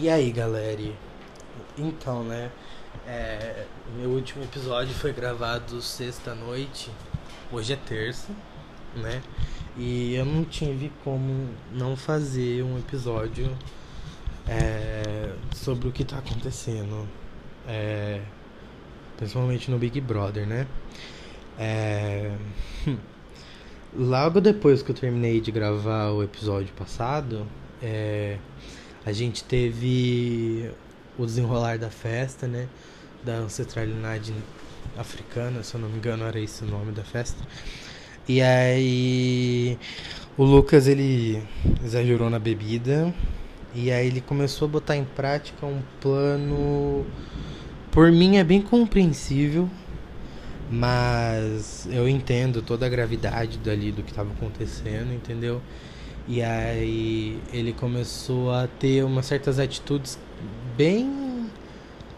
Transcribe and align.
E 0.00 0.08
aí, 0.08 0.30
galera? 0.30 0.92
Então, 1.76 2.22
né? 2.22 2.52
É, 3.04 3.64
meu 3.96 4.10
último 4.10 4.44
episódio 4.44 4.94
foi 4.94 5.12
gravado 5.12 5.82
sexta-noite. 5.82 6.88
Hoje 7.50 7.72
é 7.72 7.76
terça, 7.76 8.28
né? 8.94 9.20
E 9.76 10.14
eu 10.14 10.24
não 10.24 10.44
tive 10.44 10.92
como 11.02 11.48
não 11.72 11.96
fazer 11.96 12.62
um 12.62 12.78
episódio 12.78 13.50
é, 14.46 15.32
sobre 15.52 15.88
o 15.88 15.92
que 15.92 16.04
tá 16.04 16.18
acontecendo. 16.18 17.08
É, 17.66 18.20
principalmente 19.16 19.68
no 19.68 19.78
Big 19.78 20.00
Brother, 20.00 20.46
né? 20.46 20.68
É, 21.58 22.36
logo 23.92 24.40
depois 24.40 24.80
que 24.80 24.92
eu 24.92 24.94
terminei 24.94 25.40
de 25.40 25.50
gravar 25.50 26.12
o 26.12 26.22
episódio 26.22 26.72
passado, 26.74 27.44
é, 27.82 28.38
a 29.08 29.12
gente 29.12 29.42
teve 29.42 30.70
o 31.18 31.24
desenrolar 31.24 31.78
da 31.78 31.88
festa, 31.88 32.46
né? 32.46 32.68
Da 33.24 33.36
ancestralidade 33.36 34.34
africana, 34.98 35.62
se 35.62 35.74
eu 35.74 35.80
não 35.80 35.88
me 35.88 35.96
engano 35.96 36.24
era 36.24 36.38
esse 36.38 36.62
o 36.62 36.66
nome 36.66 36.92
da 36.92 37.02
festa. 37.02 37.42
E 38.28 38.42
aí 38.42 39.78
o 40.36 40.44
Lucas 40.44 40.86
ele 40.86 41.42
exagerou 41.82 42.28
na 42.28 42.38
bebida 42.38 43.14
e 43.74 43.90
aí 43.90 44.08
ele 44.08 44.20
começou 44.20 44.68
a 44.68 44.70
botar 44.70 44.94
em 44.94 45.06
prática 45.06 45.64
um 45.64 45.80
plano 46.02 47.06
por 47.90 48.12
mim 48.12 48.36
é 48.36 48.44
bem 48.44 48.60
compreensível, 48.60 49.70
mas 50.70 51.88
eu 51.90 52.06
entendo 52.06 52.60
toda 52.60 52.84
a 52.84 52.88
gravidade 52.90 53.56
dali 53.56 53.90
do 53.90 54.02
que 54.02 54.10
estava 54.10 54.30
acontecendo, 54.32 55.14
entendeu? 55.14 55.62
E 56.28 56.42
aí 56.42 57.40
ele 57.54 57.72
começou 57.72 58.52
a 58.52 58.66
ter 58.66 59.02
umas 59.02 59.24
certas 59.24 59.58
atitudes 59.58 60.18
bem. 60.76 61.48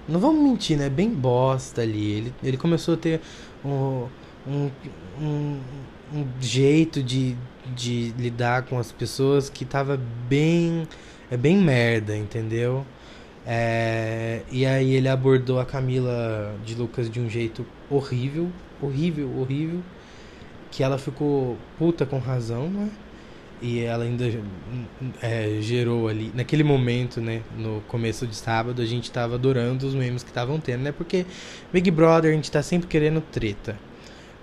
Não 0.08 0.18
vamos 0.18 0.42
mentir, 0.42 0.76
né? 0.76 0.88
Bem 0.88 1.08
bosta 1.08 1.82
ali. 1.82 2.12
Ele, 2.12 2.34
ele 2.42 2.56
começou 2.56 2.94
a 2.94 2.96
ter 2.96 3.20
um, 3.64 4.08
um, 4.48 4.70
um, 5.20 5.60
um 6.12 6.26
jeito 6.40 7.00
de, 7.04 7.36
de 7.76 8.12
lidar 8.18 8.62
com 8.62 8.80
as 8.80 8.90
pessoas 8.90 9.48
que 9.48 9.64
tava 9.64 9.96
bem. 10.28 10.88
É 11.30 11.36
bem 11.36 11.56
merda, 11.56 12.16
entendeu? 12.16 12.84
É, 13.46 14.42
e 14.50 14.66
aí 14.66 14.92
ele 14.92 15.08
abordou 15.08 15.60
a 15.60 15.64
Camila 15.64 16.52
de 16.64 16.74
Lucas 16.74 17.08
de 17.08 17.20
um 17.20 17.30
jeito 17.30 17.64
horrível, 17.88 18.50
horrível, 18.82 19.30
horrível. 19.38 19.80
Que 20.68 20.82
ela 20.82 20.98
ficou 20.98 21.56
puta 21.78 22.04
com 22.04 22.18
razão, 22.18 22.68
né? 22.68 22.90
E 23.62 23.80
ela 23.80 24.04
ainda 24.04 24.24
é, 25.20 25.58
gerou 25.60 26.08
ali, 26.08 26.32
naquele 26.34 26.64
momento, 26.64 27.20
né, 27.20 27.42
no 27.58 27.82
começo 27.88 28.26
de 28.26 28.34
sábado, 28.34 28.80
a 28.80 28.86
gente 28.86 29.10
tava 29.10 29.34
adorando 29.34 29.86
os 29.86 29.94
memes 29.94 30.22
que 30.22 30.30
estavam 30.30 30.58
tendo, 30.58 30.82
né? 30.82 30.92
Porque 30.92 31.26
Big 31.70 31.90
Brother 31.90 32.32
a 32.32 32.34
gente 32.34 32.50
tá 32.50 32.62
sempre 32.62 32.88
querendo 32.88 33.20
treta. 33.20 33.78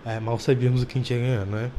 É, 0.06 0.20
mal 0.20 0.38
sabíamos 0.38 0.84
o 0.84 0.86
que 0.86 0.98
a 0.98 1.02
gente 1.02 1.12
ia 1.14 1.20
ganhar, 1.20 1.46
né? 1.46 1.72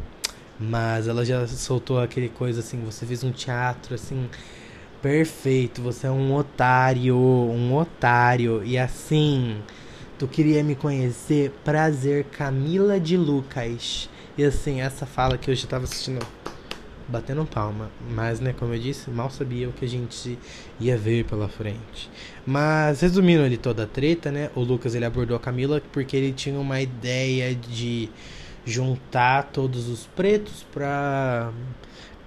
Mas 0.58 1.06
ela 1.06 1.25
já 1.25 1.47
soltou 1.47 2.00
aquele 2.00 2.28
coisa 2.28 2.58
assim, 2.61 2.83
você 2.84 3.06
fez 3.06 3.22
um 3.22 3.30
teatro 3.30 3.95
assim 3.95 4.28
perfeito, 5.00 5.80
você 5.80 6.08
é 6.08 6.11
um 6.11 6.34
otário, 6.34 7.17
um 7.17 7.77
otário. 7.77 8.62
E 8.64 8.77
assim, 8.77 9.62
tu 10.19 10.27
queria 10.27 10.62
me 10.64 10.75
conhecer? 10.75 11.52
Prazer, 11.64 12.25
Camila 12.25 12.98
de 12.98 13.17
Lucas. 13.17 14.11
E 14.36 14.45
assim, 14.45 14.80
essa 14.80 15.06
fala 15.06 15.39
que 15.39 15.50
eu 15.50 15.55
já 15.55 15.67
tava 15.67 15.84
assistindo 15.84 16.25
batendo 17.09 17.45
palma. 17.47 17.91
Mas, 18.11 18.39
né, 18.39 18.55
como 18.56 18.75
eu 18.75 18.78
disse, 18.78 19.11
mal 19.11 19.31
sabia 19.31 19.69
o 19.69 19.73
que 19.73 19.84
a 19.84 19.89
gente 19.89 20.39
ia 20.78 20.97
ver 20.97 21.25
pela 21.25 21.48
frente. 21.48 22.11
Mas, 22.47 23.01
resumindo 23.01 23.42
ali 23.42 23.56
toda 23.56 23.84
a 23.84 23.87
treta, 23.87 24.30
né, 24.30 24.51
o 24.55 24.61
Lucas 24.61 24.95
ele 24.95 25.05
abordou 25.05 25.36
a 25.36 25.41
Camila 25.41 25.83
porque 25.92 26.17
ele 26.17 26.33
tinha 26.33 26.58
uma 26.58 26.80
ideia 26.80 27.55
de 27.55 28.11
juntar 28.64 29.45
todos 29.45 29.89
os 29.89 30.07
pretos 30.07 30.67
pra, 30.73 31.51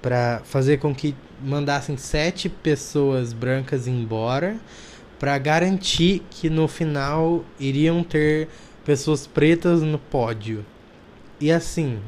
pra 0.01 0.41
fazer 0.43 0.79
com 0.79 0.93
que 0.93 1.15
mandassem 1.39 1.95
sete 1.97 2.49
pessoas 2.49 3.31
brancas 3.31 3.87
embora 3.87 4.57
para 5.19 5.37
garantir 5.37 6.23
que 6.31 6.49
no 6.49 6.67
final 6.67 7.45
iriam 7.59 8.03
ter 8.03 8.47
pessoas 8.83 9.27
pretas 9.27 9.83
no 9.83 9.99
pódio. 9.99 10.65
E 11.39 11.51
assim, 11.51 11.99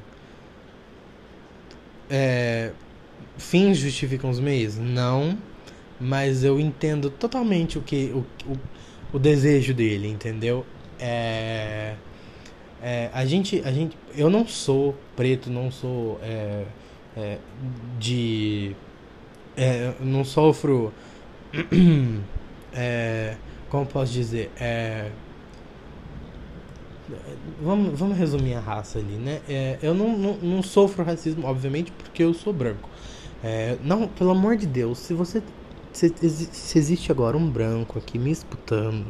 é, 2.09 2.71
fins 3.37 3.77
justificam 3.77 4.29
os 4.29 4.39
meios? 4.39 4.77
Não, 4.77 5.37
mas 5.99 6.43
eu 6.43 6.59
entendo 6.59 7.09
totalmente 7.09 7.77
o 7.77 7.81
que 7.81 8.11
o, 8.13 8.25
o, 8.51 8.57
o 9.13 9.19
desejo 9.19 9.73
dele, 9.73 10.07
entendeu? 10.07 10.65
É, 10.99 11.95
é, 12.81 13.09
a 13.13 13.25
gente, 13.25 13.61
a 13.63 13.71
gente, 13.71 13.97
eu 14.15 14.29
não 14.29 14.45
sou 14.45 14.95
preto, 15.15 15.49
não 15.49 15.71
sou 15.71 16.19
é, 16.21 16.65
é 17.15 17.37
de, 17.97 18.75
é, 19.55 19.93
não 20.01 20.25
sofro, 20.25 20.93
é, 22.73 23.35
como 23.69 23.85
posso 23.85 24.11
dizer, 24.11 24.51
é, 24.59 25.09
Vamos, 27.61 27.97
vamos 27.97 28.17
resumir 28.17 28.55
a 28.55 28.59
raça 28.59 28.99
ali, 28.99 29.15
né? 29.15 29.41
É, 29.47 29.79
eu 29.81 29.93
não, 29.93 30.17
não, 30.17 30.33
não, 30.35 30.63
sofro 30.63 31.03
racismo, 31.03 31.45
obviamente, 31.45 31.91
porque 31.91 32.23
eu 32.23 32.33
sou 32.33 32.53
branco. 32.53 32.89
É, 33.43 33.77
não, 33.83 34.07
pelo 34.07 34.31
amor 34.31 34.55
de 34.55 34.65
Deus, 34.65 34.99
se 34.99 35.13
você. 35.13 35.41
Se, 35.91 36.09
se 36.09 36.77
existe 36.77 37.11
agora 37.11 37.37
um 37.37 37.47
branco 37.47 37.99
aqui 37.99 38.17
me 38.17 38.31
escutando 38.31 39.05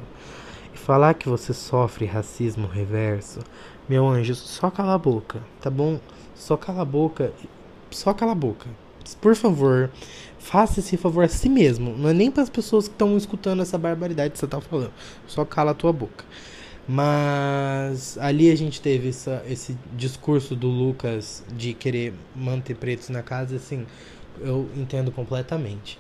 e 0.74 0.78
falar 0.78 1.14
que 1.14 1.30
você 1.30 1.54
sofre 1.54 2.06
racismo 2.06 2.68
reverso, 2.68 3.40
meu 3.88 4.08
anjo, 4.08 4.36
só 4.36 4.70
cala 4.70 4.94
a 4.94 4.98
boca, 4.98 5.42
tá 5.62 5.70
bom? 5.70 6.00
Só 6.36 6.58
cala 6.58 6.82
a 6.82 6.86
boca. 6.86 7.32
Só 7.90 8.14
cala 8.14 8.34
a 8.34 8.36
boca. 8.36 8.68
Por 9.22 9.36
favor, 9.36 9.90
faça 10.40 10.80
esse 10.80 10.98
favor 10.98 11.24
a 11.24 11.28
si 11.28 11.50
mesmo. 11.50 11.96
Não 11.98 12.10
é 12.10 12.14
nem 12.14 12.32
para 12.32 12.44
as 12.44 12.50
pessoas 12.50 12.88
que 12.88 12.94
estão 12.94 13.16
escutando 13.18 13.62
essa 13.62 13.78
barbaridade 13.78 14.34
que 14.34 14.40
você 14.40 14.48
tá 14.48 14.60
falando. 14.60 14.92
Só 15.28 15.46
cala 15.46 15.72
a 15.72 15.74
tua 15.74 15.94
boca. 15.94 16.24
Mas 16.88 18.18
ali 18.18 18.52
a 18.52 18.56
gente 18.56 18.82
teve 18.82 19.10
essa, 19.10 19.44
esse 19.48 19.78
discurso 19.96 20.56
do 20.56 20.68
Lucas 20.68 21.44
de 21.56 21.74
querer 21.74 22.14
manter 22.36 22.76
pretos 22.76 23.10
na 23.10 23.24
casa, 23.24 23.56
assim, 23.56 23.86
eu 24.42 24.70
entendo 24.76 25.12
completamente. 25.12 25.98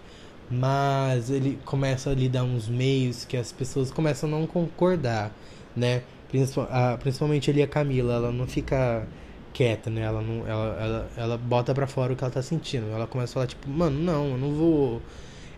Mas 0.51 1.29
ele 1.29 1.57
começa 1.65 2.09
a 2.09 2.13
lhe 2.13 2.27
dar 2.27 2.43
uns 2.43 2.67
meios 2.67 3.23
que 3.25 3.37
as 3.37 3.51
pessoas 3.51 3.91
começam 3.91 4.27
a 4.27 4.31
não 4.31 4.45
concordar, 4.45 5.31
né? 5.75 6.03
Principalmente 6.99 7.49
ali 7.49 7.61
a 7.61 7.67
Camila, 7.67 8.15
ela 8.15 8.31
não 8.31 8.47
fica 8.47 9.07
quieta, 9.53 9.89
né? 9.89 10.01
Ela, 10.01 10.21
não, 10.21 10.47
ela, 10.47 10.77
ela, 10.81 11.09
ela 11.15 11.37
bota 11.37 11.73
pra 11.73 11.87
fora 11.87 12.13
o 12.13 12.15
que 12.15 12.23
ela 12.23 12.33
tá 12.33 12.41
sentindo. 12.41 12.87
Ela 12.91 13.07
começa 13.07 13.31
a 13.31 13.35
falar, 13.35 13.47
tipo, 13.47 13.69
mano, 13.69 13.99
não, 13.99 14.31
eu 14.31 14.37
não 14.37 14.51
vou 14.51 15.01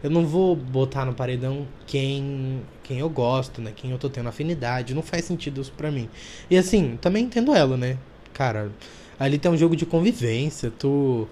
eu 0.06 0.12
não 0.12 0.24
vou 0.24 0.56
botar 0.56 1.04
no 1.04 1.16
paredão 1.16 1.68
quem 1.88 2.62
quem 2.84 3.00
eu 3.00 3.10
gosto, 3.10 3.60
né? 3.60 3.74
Quem 3.76 3.90
eu 3.90 3.98
tô 3.98 4.08
tendo 4.08 4.30
afinidade. 4.30 4.94
Não 4.94 5.02
faz 5.02 5.26
sentido 5.26 5.60
isso 5.60 5.72
pra 5.72 5.90
mim. 5.90 6.08
E 6.48 6.56
assim, 6.56 6.96
também 7.02 7.26
entendo 7.26 7.56
ela, 7.56 7.76
né? 7.76 7.98
Cara, 8.32 8.72
ali 9.20 9.40
tem 9.40 9.50
um 9.50 9.58
jogo 9.58 9.76
de 9.76 9.86
convivência. 9.86 10.72
Tu. 10.78 11.28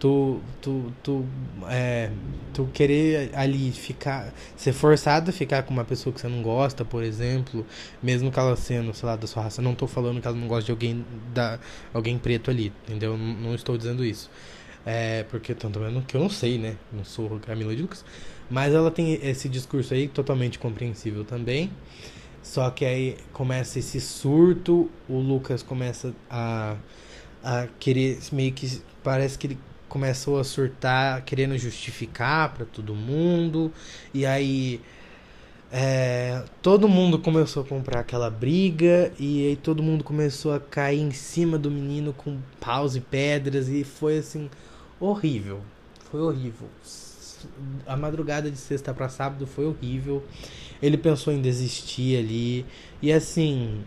Tu, 0.00 0.38
tu, 0.60 0.92
tu, 1.02 1.24
é, 1.70 2.10
tu 2.52 2.68
querer 2.74 3.30
ali 3.32 3.70
ficar, 3.70 4.34
ser 4.54 4.72
forçado 4.74 5.30
a 5.30 5.32
ficar 5.32 5.62
com 5.62 5.72
uma 5.72 5.84
pessoa 5.84 6.12
que 6.12 6.20
você 6.20 6.28
não 6.28 6.42
gosta, 6.42 6.84
por 6.84 7.02
exemplo, 7.02 7.64
mesmo 8.02 8.30
que 8.30 8.38
ela 8.38 8.54
sendo, 8.54 8.92
sei 8.92 9.06
lá, 9.08 9.16
da 9.16 9.26
sua 9.26 9.44
raça, 9.44 9.62
não 9.62 9.74
tô 9.74 9.86
falando 9.86 10.20
que 10.20 10.26
ela 10.28 10.36
não 10.36 10.46
gosta 10.46 10.64
de 10.64 10.72
alguém, 10.72 11.06
da, 11.32 11.58
alguém 11.94 12.18
preto 12.18 12.50
ali, 12.50 12.70
entendeu? 12.86 13.16
Não, 13.16 13.54
estou 13.54 13.78
dizendo 13.78 14.04
isso. 14.04 14.28
É, 14.86 15.22
porque 15.24 15.54
tanto 15.54 15.80
que 16.06 16.16
eu 16.16 16.20
não 16.20 16.28
sei, 16.28 16.58
né? 16.58 16.76
Não 16.92 17.04
sou 17.04 17.40
Camila 17.40 17.74
de 17.74 17.82
Lucas. 17.82 18.04
Mas 18.50 18.74
ela 18.74 18.90
tem 18.90 19.14
esse 19.22 19.48
discurso 19.48 19.94
aí 19.94 20.08
totalmente 20.08 20.58
compreensível 20.58 21.24
também. 21.24 21.70
Só 22.42 22.68
que 22.70 22.84
aí 22.84 23.16
começa 23.32 23.78
esse 23.78 24.00
surto, 24.00 24.90
o 25.08 25.18
Lucas 25.18 25.62
começa 25.62 26.14
a, 26.28 26.76
a 27.42 27.66
querer 27.80 28.18
meio 28.32 28.52
que 28.52 28.82
parece 29.02 29.38
que 29.38 29.46
ele 29.46 29.58
começou 29.88 30.38
a 30.38 30.44
surtar, 30.44 31.24
querendo 31.24 31.56
justificar 31.56 32.52
para 32.52 32.66
todo 32.66 32.94
mundo. 32.94 33.72
E 34.12 34.26
aí 34.26 34.82
é, 35.72 36.44
todo 36.60 36.86
mundo 36.86 37.18
começou 37.18 37.62
a 37.62 37.66
comprar 37.66 38.00
aquela 38.00 38.28
briga 38.28 39.10
e 39.18 39.48
aí 39.48 39.56
todo 39.56 39.82
mundo 39.82 40.04
começou 40.04 40.52
a 40.52 40.60
cair 40.60 41.00
em 41.00 41.10
cima 41.10 41.58
do 41.58 41.70
menino 41.70 42.12
com 42.12 42.38
paus 42.60 42.94
e 42.94 43.00
pedras 43.00 43.68
e 43.68 43.82
foi 43.82 44.18
assim 44.18 44.50
horrível. 45.06 45.60
Foi 46.10 46.20
horrível. 46.20 46.68
A 47.86 47.96
madrugada 47.96 48.50
de 48.50 48.56
sexta 48.56 48.94
para 48.94 49.08
sábado 49.08 49.46
foi 49.46 49.66
horrível. 49.66 50.22
Ele 50.82 50.96
pensou 50.96 51.32
em 51.32 51.40
desistir 51.40 52.18
ali. 52.18 52.64
E 53.02 53.12
assim, 53.12 53.82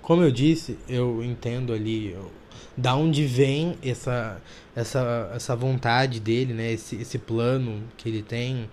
como 0.00 0.22
eu 0.22 0.30
disse, 0.30 0.78
eu 0.88 1.22
entendo 1.22 1.72
ali 1.72 2.12
eu, 2.12 2.30
da 2.76 2.94
onde 2.94 3.24
vem 3.24 3.76
essa, 3.82 4.40
essa, 4.74 5.30
essa 5.34 5.56
vontade 5.56 6.20
dele, 6.20 6.52
né? 6.52 6.72
Esse, 6.72 6.96
esse 6.96 7.18
plano 7.18 7.82
que 7.96 8.08
ele 8.08 8.22
tem. 8.22 8.68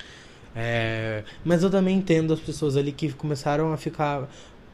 É, 0.56 1.24
mas 1.44 1.64
eu 1.64 1.70
também 1.70 1.98
entendo 1.98 2.34
as 2.34 2.40
pessoas 2.40 2.76
ali 2.76 2.92
que 2.92 3.14
começaram 3.14 3.72
a 3.72 3.78
ficar 3.78 4.30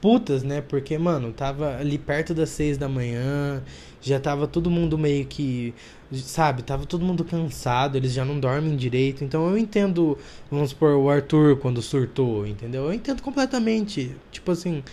putas, 0.05 0.43
né? 0.43 0.61
Porque, 0.61 0.99
mano, 0.99 1.33
tava 1.33 1.77
ali 1.77 1.97
perto 1.97 2.31
das 2.31 2.49
seis 2.49 2.77
da 2.77 2.87
manhã, 2.87 3.63
já 3.99 4.19
tava 4.19 4.45
todo 4.45 4.69
mundo 4.69 4.99
meio 4.99 5.25
que. 5.25 5.73
Sabe, 6.13 6.61
tava 6.61 6.85
todo 6.85 7.03
mundo 7.03 7.25
cansado, 7.25 7.97
eles 7.97 8.13
já 8.13 8.23
não 8.23 8.39
dormem 8.39 8.75
direito. 8.75 9.23
Então 9.23 9.49
eu 9.49 9.57
entendo, 9.57 10.15
vamos 10.51 10.69
supor, 10.69 10.91
o 10.91 11.09
Arthur 11.09 11.57
quando 11.57 11.81
surtou, 11.81 12.45
entendeu? 12.45 12.83
Eu 12.83 12.93
entendo 12.93 13.23
completamente. 13.23 14.15
Tipo 14.31 14.51
assim. 14.51 14.83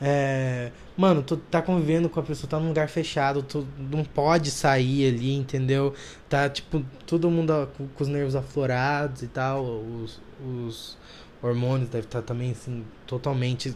É, 0.00 0.72
mano, 0.96 1.22
tu 1.22 1.36
tá 1.36 1.60
convivendo 1.60 2.08
com 2.08 2.18
a 2.20 2.22
pessoa, 2.22 2.48
tá 2.48 2.58
num 2.58 2.68
lugar 2.68 2.88
fechado, 2.88 3.42
tu 3.42 3.66
não 3.78 4.02
pode 4.02 4.50
sair 4.50 5.08
ali, 5.08 5.34
entendeu? 5.34 5.94
Tá, 6.28 6.48
tipo, 6.48 6.82
todo 7.06 7.30
mundo 7.30 7.68
com, 7.76 7.86
com 7.86 8.02
os 8.02 8.08
nervos 8.08 8.34
aflorados 8.34 9.22
e 9.22 9.28
tal, 9.28 9.62
os, 9.64 10.20
os 10.42 10.96
hormônios 11.44 11.90
devem 11.90 12.06
estar 12.06 12.22
tá 12.22 12.26
também, 12.26 12.52
assim, 12.52 12.84
totalmente 13.06 13.74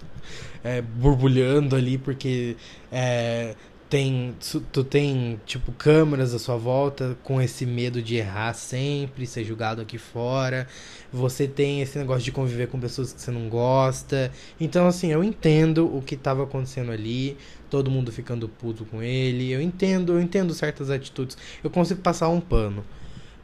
é, 0.64 0.80
borbulhando 0.80 1.76
ali, 1.76 1.98
porque 1.98 2.56
é, 2.90 3.54
tem 3.88 4.34
tu 4.72 4.84
tem 4.84 5.40
tipo 5.46 5.72
câmeras 5.72 6.34
à 6.34 6.38
sua 6.38 6.56
volta 6.56 7.16
com 7.22 7.40
esse 7.40 7.64
medo 7.64 8.02
de 8.02 8.16
errar 8.16 8.52
sempre, 8.52 9.26
ser 9.26 9.44
julgado 9.44 9.80
aqui 9.80 9.98
fora. 9.98 10.66
Você 11.12 11.48
tem 11.48 11.80
esse 11.80 11.98
negócio 11.98 12.22
de 12.22 12.32
conviver 12.32 12.68
com 12.68 12.78
pessoas 12.78 13.12
que 13.12 13.20
você 13.20 13.30
não 13.30 13.48
gosta. 13.48 14.30
Então 14.60 14.86
assim, 14.86 15.10
eu 15.12 15.24
entendo 15.24 15.86
o 15.94 16.02
que 16.02 16.14
estava 16.14 16.44
acontecendo 16.44 16.92
ali, 16.92 17.36
todo 17.70 17.90
mundo 17.90 18.12
ficando 18.12 18.48
puto 18.48 18.84
com 18.84 19.02
ele. 19.02 19.50
Eu 19.50 19.60
entendo, 19.60 20.14
eu 20.14 20.20
entendo 20.20 20.52
certas 20.52 20.90
atitudes. 20.90 21.36
Eu 21.64 21.70
consigo 21.70 22.00
passar 22.00 22.28
um 22.28 22.40
pano. 22.40 22.84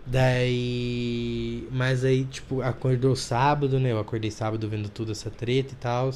Daí, 0.06 1.66
mas 1.70 2.04
aí 2.04 2.24
tipo, 2.24 2.60
acordou 2.62 3.16
sábado, 3.16 3.80
né? 3.80 3.92
Eu 3.92 3.98
acordei 3.98 4.30
sábado 4.30 4.68
vendo 4.68 4.88
tudo 4.88 5.12
essa 5.12 5.30
treta 5.30 5.72
e 5.72 5.76
tal. 5.76 6.10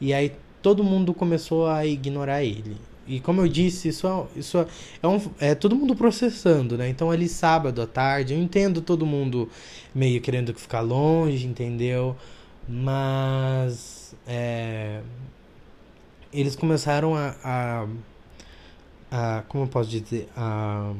E 0.00 0.12
aí 0.12 0.32
todo 0.62 0.84
mundo 0.84 1.14
começou 1.14 1.66
a 1.66 1.86
ignorar 1.86 2.42
ele. 2.44 2.76
E 3.06 3.20
como 3.20 3.40
eu 3.42 3.48
disse, 3.48 3.88
isso 3.88 4.06
é, 4.06 4.38
isso 4.38 4.58
é, 4.58 4.66
é, 5.02 5.08
um, 5.08 5.20
é 5.38 5.54
todo 5.54 5.76
mundo 5.76 5.94
processando, 5.94 6.76
né? 6.76 6.88
Então 6.88 7.10
ali 7.10 7.28
sábado 7.28 7.82
à 7.82 7.86
tarde, 7.86 8.34
eu 8.34 8.40
entendo 8.40 8.80
todo 8.80 9.06
mundo 9.06 9.48
meio 9.94 10.20
querendo 10.20 10.54
ficar 10.54 10.80
longe, 10.80 11.46
entendeu? 11.46 12.16
Mas 12.68 14.14
é, 14.26 15.00
eles 16.32 16.56
começaram 16.56 17.14
a, 17.14 17.34
a, 17.44 17.86
a, 19.10 19.42
como 19.48 19.64
eu 19.64 19.68
posso 19.68 19.90
dizer, 19.90 20.28
a 20.36 20.92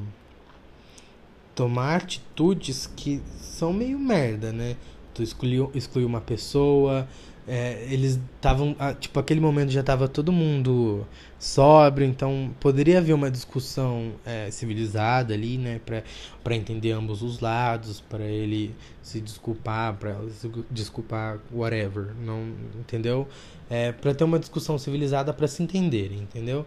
tomar 1.55 1.97
atitudes 1.97 2.91
que 2.97 3.23
são 3.37 3.73
meio 3.73 3.99
merda, 3.99 4.53
né? 4.53 4.77
Tu 5.13 5.23
excluiu, 5.23 5.71
excluiu 5.75 6.07
uma 6.09 6.21
pessoa, 6.21 7.07
é, 7.47 7.87
eles 7.91 8.19
estavam. 8.37 8.75
Tipo, 8.99 9.21
aquele 9.21 9.41
momento 9.41 9.71
já 9.71 9.83
tava 9.83 10.09
todo 10.09 10.33
mundo 10.33 11.07
sóbrio, 11.39 12.07
então 12.07 12.55
poderia 12.59 12.99
haver 12.99 13.13
uma 13.13 13.31
discussão 13.31 14.13
é, 14.25 14.51
civilizada 14.51 15.35
ali, 15.35 15.59
né? 15.59 15.81
Pra, 15.85 16.03
pra 16.43 16.57
entender 16.57 16.93
ambos 16.93 17.23
os 17.23 17.41
lados, 17.41 18.01
para 18.01 18.25
ele 18.25 18.75
se 19.03 19.21
desculpar, 19.21 19.95
para 19.95 20.11
ela 20.11 20.31
se 20.31 20.51
desculpar, 20.71 21.39
whatever. 21.53 22.15
Não, 22.25 22.53
entendeu? 22.79 23.29
É, 23.69 23.93
pra 23.93 24.15
ter 24.15 24.25
uma 24.25 24.39
discussão 24.39 24.79
civilizada 24.79 25.33
para 25.33 25.47
se 25.47 25.63
entenderem, 25.63 26.21
entendeu? 26.21 26.67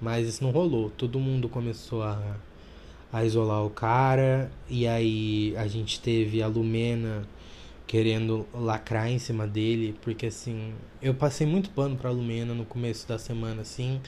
Mas 0.00 0.26
isso 0.28 0.42
não 0.44 0.50
rolou. 0.50 0.90
Todo 0.90 1.18
mundo 1.20 1.48
começou 1.48 2.02
a, 2.02 2.20
a 3.12 3.24
isolar 3.24 3.64
o 3.64 3.70
cara, 3.70 4.50
e 4.68 4.86
aí 4.86 5.54
a 5.56 5.66
gente 5.66 6.00
teve 6.00 6.42
a 6.42 6.46
Lumena 6.46 7.26
querendo 7.86 8.46
lacrar 8.52 9.10
em 9.10 9.18
cima 9.18 9.46
dele, 9.46 9.94
porque 10.02 10.26
assim, 10.26 10.74
eu 11.00 11.14
passei 11.14 11.46
muito 11.46 11.70
pano 11.70 11.96
pra 11.96 12.10
Lumena 12.10 12.52
no 12.52 12.64
começo 12.64 13.06
da 13.06 13.18
semana, 13.18 13.62
assim. 13.62 14.00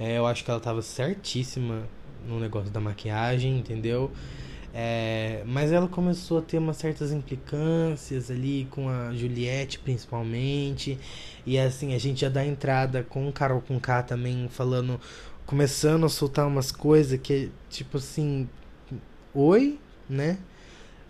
É, 0.00 0.16
eu 0.16 0.26
acho 0.26 0.44
que 0.44 0.50
ela 0.50 0.60
tava 0.60 0.80
certíssima 0.80 1.82
no 2.26 2.40
negócio 2.40 2.70
da 2.70 2.80
maquiagem, 2.80 3.58
entendeu? 3.58 4.10
É, 4.72 5.42
mas 5.46 5.72
ela 5.72 5.88
começou 5.88 6.38
a 6.38 6.42
ter 6.42 6.58
umas 6.58 6.76
certas 6.76 7.10
implicâncias 7.12 8.30
ali 8.30 8.68
com 8.70 8.88
a 8.88 9.14
Juliette, 9.14 9.78
principalmente. 9.78 10.98
E 11.44 11.58
assim, 11.58 11.94
a 11.94 11.98
gente 11.98 12.20
já 12.20 12.28
dá 12.28 12.44
entrada 12.44 13.02
com 13.02 13.28
o 13.28 13.32
Carol 13.32 13.62
K 13.80 14.02
também 14.02 14.48
falando, 14.48 15.00
começando 15.48 16.04
a 16.04 16.10
soltar 16.10 16.46
umas 16.46 16.70
coisas 16.70 17.18
que, 17.18 17.50
tipo 17.70 17.96
assim, 17.96 18.46
oi, 19.32 19.80
né? 20.06 20.36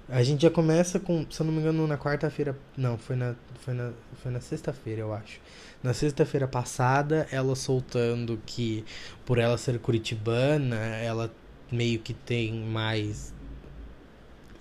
A 0.09 0.23
gente 0.23 0.43
já 0.43 0.49
começa 0.51 1.01
com, 1.01 1.27
se 1.29 1.41
eu 1.41 1.47
não 1.47 1.53
me 1.53 1.59
engano, 1.59 1.89
na 1.89 1.99
quarta-feira. 1.99 2.57
Não, 2.77 2.97
foi 2.97 3.17
na, 3.17 3.35
foi 3.63 3.75
na, 3.75 3.91
foi 4.23 4.31
na 4.31 4.41
sexta-feira, 4.41 5.01
eu 5.01 5.13
acho. 5.13 5.41
Na 5.83 5.93
sexta-feira 5.93 6.47
passada, 6.47 7.27
ela 7.33 7.57
soltando 7.57 8.41
que, 8.47 8.85
por 9.27 9.39
ela 9.39 9.59
ser 9.59 9.77
curitibana, 9.81 10.77
ela 10.77 11.35
meio 11.73 11.99
que 11.99 12.15
tem 12.15 12.55
mais 12.55 13.35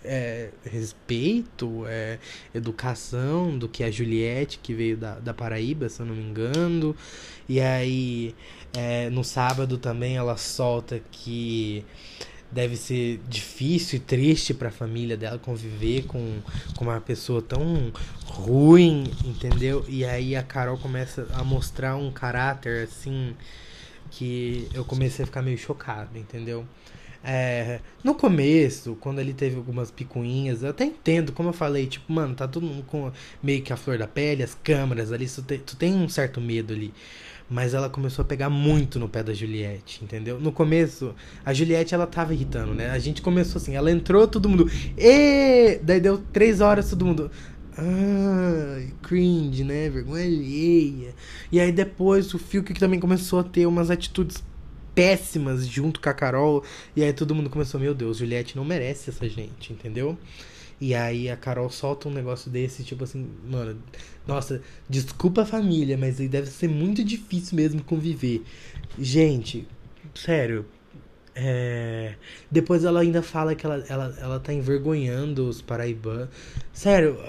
é, 0.03 0.49
respeito, 0.63 1.85
é, 1.87 2.19
educação 2.53 3.57
do 3.57 3.67
que 3.67 3.83
a 3.83 3.91
Juliette, 3.91 4.59
que 4.61 4.73
veio 4.73 4.97
da, 4.97 5.19
da 5.19 5.33
Paraíba, 5.33 5.89
se 5.89 5.99
eu 5.99 6.05
não 6.05 6.15
me 6.15 6.23
engano. 6.23 6.95
E 7.47 7.59
aí, 7.59 8.35
é, 8.73 9.09
no 9.09 9.23
sábado 9.23 9.77
também, 9.77 10.17
ela 10.17 10.37
solta 10.37 11.01
que 11.11 11.85
deve 12.51 12.77
ser 12.77 13.19
difícil 13.27 13.97
e 13.97 13.99
triste 13.99 14.53
para 14.53 14.69
a 14.69 14.71
família 14.71 15.17
dela 15.17 15.37
conviver 15.37 16.05
com, 16.05 16.39
com 16.77 16.85
uma 16.85 17.01
pessoa 17.01 17.41
tão 17.41 17.91
ruim, 18.25 19.03
entendeu? 19.25 19.83
E 19.87 20.05
aí 20.05 20.35
a 20.35 20.43
Carol 20.43 20.77
começa 20.77 21.27
a 21.33 21.43
mostrar 21.43 21.95
um 21.97 22.11
caráter 22.11 22.83
assim 22.83 23.35
que 24.09 24.67
eu 24.73 24.85
comecei 24.85 25.23
a 25.23 25.25
ficar 25.25 25.41
meio 25.41 25.57
chocado, 25.57 26.17
entendeu? 26.17 26.65
É, 27.23 27.79
no 28.03 28.15
começo, 28.15 28.95
quando 28.99 29.19
ele 29.19 29.33
teve 29.33 29.57
algumas 29.57 29.91
picuinhas, 29.91 30.63
eu 30.63 30.69
até 30.69 30.85
entendo, 30.85 31.31
como 31.31 31.49
eu 31.49 31.53
falei, 31.53 31.87
tipo, 31.87 32.11
mano, 32.11 32.35
tá 32.35 32.47
todo 32.47 32.65
mundo 32.65 32.83
com 32.83 33.11
meio 33.41 33.61
que 33.61 33.73
a 33.73 33.77
flor 33.77 33.97
da 33.97 34.07
pele, 34.07 34.43
as 34.43 34.55
câmeras 34.55 35.11
ali, 35.11 35.27
tu 35.27 35.41
tem, 35.41 35.59
tu 35.59 35.75
tem 35.75 35.93
um 35.93 36.07
certo 36.07 36.39
medo 36.39 36.73
ali. 36.73 36.93
Mas 37.49 37.73
ela 37.73 37.89
começou 37.89 38.23
a 38.23 38.25
pegar 38.25 38.49
muito 38.49 38.99
no 38.99 39.07
pé 39.07 39.23
da 39.23 39.33
Juliette, 39.33 40.03
entendeu? 40.03 40.37
No 40.39 40.51
começo, 40.51 41.15
a 41.45 41.53
Juliette 41.53 41.93
ela 41.93 42.05
tava 42.05 42.33
irritando, 42.33 42.73
né? 42.73 42.89
A 42.89 42.99
gente 42.99 43.21
começou 43.21 43.61
assim, 43.61 43.73
ela 43.73 43.89
entrou, 43.89 44.27
todo 44.27 44.49
mundo. 44.49 44.69
E 44.97 45.79
Daí 45.81 45.99
deu 45.99 46.17
três 46.17 46.59
horas, 46.59 46.89
todo 46.89 47.05
mundo. 47.05 47.31
Ah, 47.77 48.81
cringe, 49.03 49.63
né? 49.63 49.89
Vergonha 49.89 50.25
alheia. 50.25 51.13
E 51.51 51.59
aí 51.59 51.71
depois 51.71 52.33
o 52.33 52.39
Fiuk 52.39 52.73
também 52.73 52.99
começou 52.99 53.39
a 53.39 53.43
ter 53.43 53.65
umas 53.65 53.89
atitudes 53.89 54.43
péssimas 54.97 55.67
junto 55.67 56.01
com 56.01 56.09
a 56.09 56.13
Carol. 56.13 56.63
E 56.95 57.03
aí 57.03 57.13
todo 57.13 57.35
mundo 57.35 57.51
começou, 57.51 57.79
meu 57.79 57.93
Deus, 57.93 58.17
Juliette 58.17 58.57
não 58.57 58.65
merece 58.65 59.11
essa 59.11 59.29
gente, 59.29 59.71
entendeu? 59.71 60.17
E 60.81 60.95
aí 60.95 61.29
a 61.29 61.37
Carol 61.37 61.69
solta 61.69 62.09
um 62.09 62.11
negócio 62.11 62.49
desse, 62.49 62.83
tipo 62.83 63.03
assim, 63.03 63.29
mano, 63.47 63.79
nossa, 64.25 64.59
desculpa 64.89 65.43
a 65.43 65.45
família, 65.45 65.95
mas 65.95 66.17
deve 66.17 66.47
ser 66.47 66.67
muito 66.67 67.03
difícil 67.03 67.55
mesmo 67.55 67.83
conviver. 67.83 68.43
Gente, 68.97 69.67
sério. 70.15 70.65
É... 71.35 72.15
Depois 72.49 72.83
ela 72.83 73.01
ainda 73.01 73.21
fala 73.21 73.53
que 73.53 73.67
ela, 73.67 73.85
ela, 73.87 74.17
ela 74.19 74.39
tá 74.39 74.51
envergonhando 74.51 75.47
os 75.47 75.61
paraibanos. 75.61 76.29
Sério, 76.73 77.19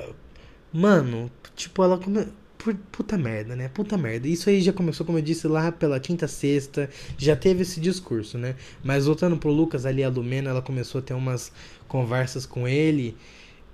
mano, 0.72 1.30
tipo, 1.54 1.82
ela 1.82 1.98
come... 1.98 2.28
Puta 2.74 3.16
merda, 3.16 3.54
né? 3.56 3.68
Puta 3.68 3.96
merda. 3.96 4.28
Isso 4.28 4.48
aí 4.48 4.60
já 4.60 4.72
começou, 4.72 5.04
como 5.04 5.18
eu 5.18 5.22
disse, 5.22 5.46
lá 5.46 5.70
pela 5.72 5.98
quinta, 6.00 6.26
sexta. 6.28 6.88
Já 7.16 7.36
teve 7.36 7.62
esse 7.62 7.80
discurso, 7.80 8.38
né? 8.38 8.54
Mas 8.82 9.06
voltando 9.06 9.36
pro 9.36 9.50
Lucas 9.50 9.86
ali, 9.86 10.02
a 10.02 10.08
Lumena, 10.08 10.50
ela 10.50 10.62
começou 10.62 11.00
a 11.00 11.02
ter 11.02 11.14
umas 11.14 11.52
conversas 11.86 12.46
com 12.46 12.68
ele 12.68 13.16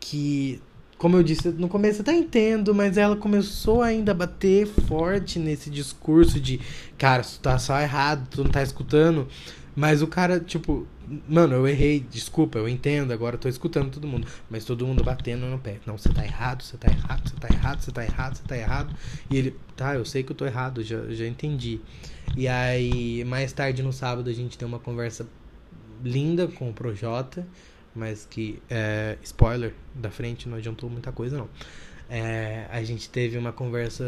que, 0.01 0.61
como 0.99 1.17
eu 1.17 1.23
disse 1.23 1.49
no 1.49 1.69
começo, 1.69 2.03
até 2.03 2.13
entendo, 2.13 2.75
mas 2.75 2.97
ela 2.99 3.17
começou 3.17 3.83
ainda 3.83 4.13
a 4.13 4.15
bater 4.15 4.67
forte 4.67 5.39
nesse 5.39 5.71
discurso 5.71 6.39
de, 6.39 6.61
cara, 6.99 7.23
tu 7.23 7.41
tá 7.41 7.59
só 7.59 7.81
errado, 7.81 8.29
tu 8.31 8.45
não 8.45 8.51
tá 8.51 8.63
escutando. 8.63 9.27
Mas 9.75 10.03
o 10.03 10.07
cara, 10.07 10.39
tipo, 10.39 10.87
mano, 11.29 11.55
eu 11.55 11.69
errei, 11.69 12.01
desculpa, 12.01 12.59
eu 12.59 12.69
entendo, 12.69 13.13
agora 13.13 13.37
eu 13.37 13.41
tô 13.41 13.49
escutando 13.49 13.91
todo 13.91 14.07
mundo. 14.07 14.27
Mas 14.49 14.65
todo 14.65 14.87
mundo 14.87 15.03
batendo 15.03 15.47
no 15.47 15.59
pé. 15.59 15.79
Não, 15.87 15.97
você 15.99 16.09
tá 16.09 16.25
errado, 16.25 16.63
você 16.63 16.77
tá 16.77 16.91
errado, 16.91 17.29
você 17.29 17.37
tá 17.37 17.49
errado, 17.49 17.81
você 17.81 17.93
tá 17.93 18.05
errado, 18.05 18.37
você 18.37 18.43
tá 18.45 18.57
errado. 18.57 18.97
E 19.31 19.37
ele, 19.37 19.57
tá, 19.77 19.95
eu 19.95 20.05
sei 20.05 20.23
que 20.23 20.33
eu 20.33 20.37
tô 20.37 20.47
errado, 20.47 20.83
já, 20.83 21.07
já 21.11 21.27
entendi. 21.27 21.81
E 22.37 22.49
aí, 22.49 23.25
mais 23.25 23.53
tarde 23.53 23.83
no 23.83 23.93
sábado, 23.93 24.29
a 24.31 24.33
gente 24.33 24.57
tem 24.57 24.67
uma 24.67 24.79
conversa 24.79 25.27
linda 26.03 26.49
com 26.49 26.71
o 26.71 26.73
Projota 26.73 27.47
mas 27.95 28.27
que, 28.29 28.61
é, 28.69 29.17
spoiler, 29.23 29.73
da 29.95 30.11
frente 30.11 30.49
não 30.49 30.59
adiantou 30.59 30.91
muita 30.91 31.13
coisa 31.13 31.39
não. 31.39 31.49
É, 32.11 32.67
a 32.71 32.83
gente 32.83 33.09
teve 33.09 33.39
uma 33.39 33.53
conversa 33.53 34.05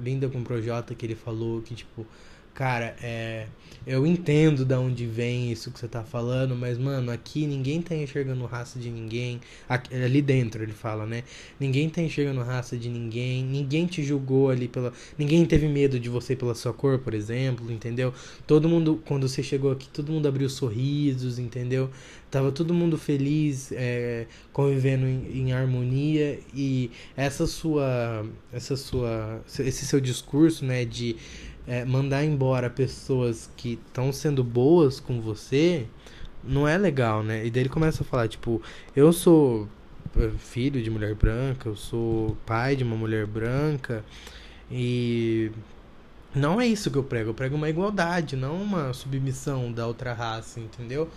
linda 0.00 0.28
com 0.28 0.38
o 0.38 0.44
Projota 0.44 0.94
que 0.94 1.04
ele 1.04 1.14
falou 1.14 1.60
que, 1.62 1.74
tipo, 1.74 2.06
cara, 2.54 2.96
é 3.02 3.46
eu 3.86 4.06
entendo 4.06 4.64
da 4.64 4.80
onde 4.80 5.06
vem 5.06 5.52
isso 5.52 5.70
que 5.70 5.78
você 5.78 5.86
tá 5.86 6.02
falando, 6.02 6.56
mas, 6.56 6.78
mano, 6.78 7.12
aqui 7.12 7.46
ninguém 7.46 7.82
tá 7.82 7.94
enxergando 7.94 8.46
raça 8.46 8.78
de 8.78 8.88
ninguém. 8.88 9.40
Aqui, 9.68 9.94
ali 9.94 10.22
dentro 10.22 10.62
ele 10.62 10.72
fala, 10.72 11.04
né? 11.04 11.22
Ninguém 11.60 11.90
tá 11.90 12.00
enxergando 12.00 12.40
raça 12.40 12.78
de 12.78 12.88
ninguém. 12.88 13.44
Ninguém 13.44 13.84
te 13.84 14.02
julgou 14.02 14.48
ali 14.48 14.68
pela. 14.68 14.90
Ninguém 15.18 15.44
teve 15.44 15.68
medo 15.68 16.00
de 16.00 16.08
você 16.08 16.34
pela 16.34 16.54
sua 16.54 16.72
cor, 16.72 16.98
por 16.98 17.12
exemplo, 17.12 17.70
entendeu? 17.70 18.14
Todo 18.46 18.70
mundo, 18.70 19.02
quando 19.04 19.28
você 19.28 19.42
chegou 19.42 19.70
aqui, 19.70 19.86
todo 19.88 20.10
mundo 20.10 20.26
abriu 20.26 20.48
sorrisos, 20.48 21.38
entendeu? 21.38 21.90
Tava 22.30 22.50
todo 22.50 22.72
mundo 22.72 22.96
feliz, 22.96 23.70
é, 23.70 24.26
convivendo 24.50 25.06
em, 25.06 25.40
em 25.40 25.52
harmonia. 25.52 26.38
E 26.54 26.90
essa 27.14 27.46
sua. 27.46 28.24
Essa 28.50 28.76
sua. 28.76 29.42
Esse 29.46 29.86
seu 29.86 30.00
discurso, 30.00 30.64
né? 30.64 30.86
De 30.86 31.16
é, 31.66 31.84
mandar 31.84 32.24
embora 32.24 32.68
pessoas 32.68 33.50
que 33.56 33.78
estão 33.86 34.12
sendo 34.12 34.44
boas 34.44 35.00
com 35.00 35.20
você 35.20 35.86
não 36.42 36.68
é 36.68 36.76
legal, 36.76 37.22
né? 37.22 37.46
E 37.46 37.50
daí 37.50 37.62
ele 37.62 37.68
começa 37.70 38.02
a 38.02 38.06
falar, 38.06 38.28
tipo, 38.28 38.60
eu 38.94 39.12
sou 39.12 39.68
é, 40.16 40.30
filho 40.38 40.82
de 40.82 40.90
mulher 40.90 41.14
branca, 41.14 41.68
eu 41.68 41.76
sou 41.76 42.36
pai 42.44 42.76
de 42.76 42.84
uma 42.84 42.96
mulher 42.96 43.26
branca 43.26 44.04
e 44.70 45.50
não 46.34 46.60
é 46.60 46.66
isso 46.66 46.90
que 46.90 46.98
eu 46.98 47.04
prego, 47.04 47.30
eu 47.30 47.34
prego 47.34 47.56
uma 47.56 47.68
igualdade, 47.68 48.36
não 48.36 48.60
uma 48.60 48.92
submissão 48.92 49.72
da 49.72 49.86
outra 49.86 50.12
raça, 50.12 50.60
entendeu? 50.60 51.08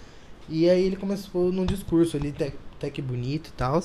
E 0.48 0.70
aí 0.70 0.84
ele 0.84 0.96
começou 0.96 1.52
num 1.52 1.66
discurso 1.66 2.16
ali, 2.16 2.30
até, 2.30 2.54
até 2.78 2.90
que 2.90 3.02
bonito 3.02 3.50
e 3.50 3.54
tal, 3.54 3.84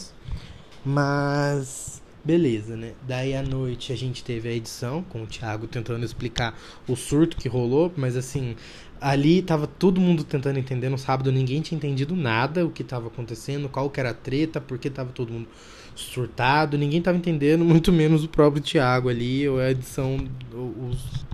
mas 0.84 2.01
Beleza, 2.24 2.76
né? 2.76 2.92
Daí 3.06 3.34
à 3.34 3.42
noite 3.42 3.92
a 3.92 3.96
gente 3.96 4.22
teve 4.22 4.48
a 4.48 4.52
edição 4.52 5.02
com 5.02 5.24
o 5.24 5.26
Thiago 5.26 5.66
tentando 5.66 6.04
explicar 6.04 6.56
o 6.86 6.94
surto 6.94 7.36
que 7.36 7.48
rolou, 7.48 7.92
mas 7.96 8.16
assim, 8.16 8.54
ali 9.00 9.42
tava 9.42 9.66
todo 9.66 10.00
mundo 10.00 10.22
tentando 10.22 10.56
entender. 10.56 10.88
No 10.88 10.98
sábado 10.98 11.32
ninguém 11.32 11.60
tinha 11.60 11.76
entendido 11.76 12.14
nada 12.14 12.64
o 12.64 12.70
que 12.70 12.84
tava 12.84 13.08
acontecendo, 13.08 13.68
qual 13.68 13.90
que 13.90 13.98
era 13.98 14.10
a 14.10 14.14
treta, 14.14 14.60
porque 14.60 14.88
tava 14.88 15.10
todo 15.10 15.32
mundo 15.32 15.48
surtado, 15.96 16.78
ninguém 16.78 17.02
tava 17.02 17.18
entendendo, 17.18 17.64
muito 17.66 17.92
menos 17.92 18.22
o 18.22 18.28
próprio 18.28 18.62
Thiago 18.62 19.08
ali, 19.08 19.48
ou 19.48 19.58
a 19.58 19.72
edição, 19.72 20.24
os, 20.54 21.24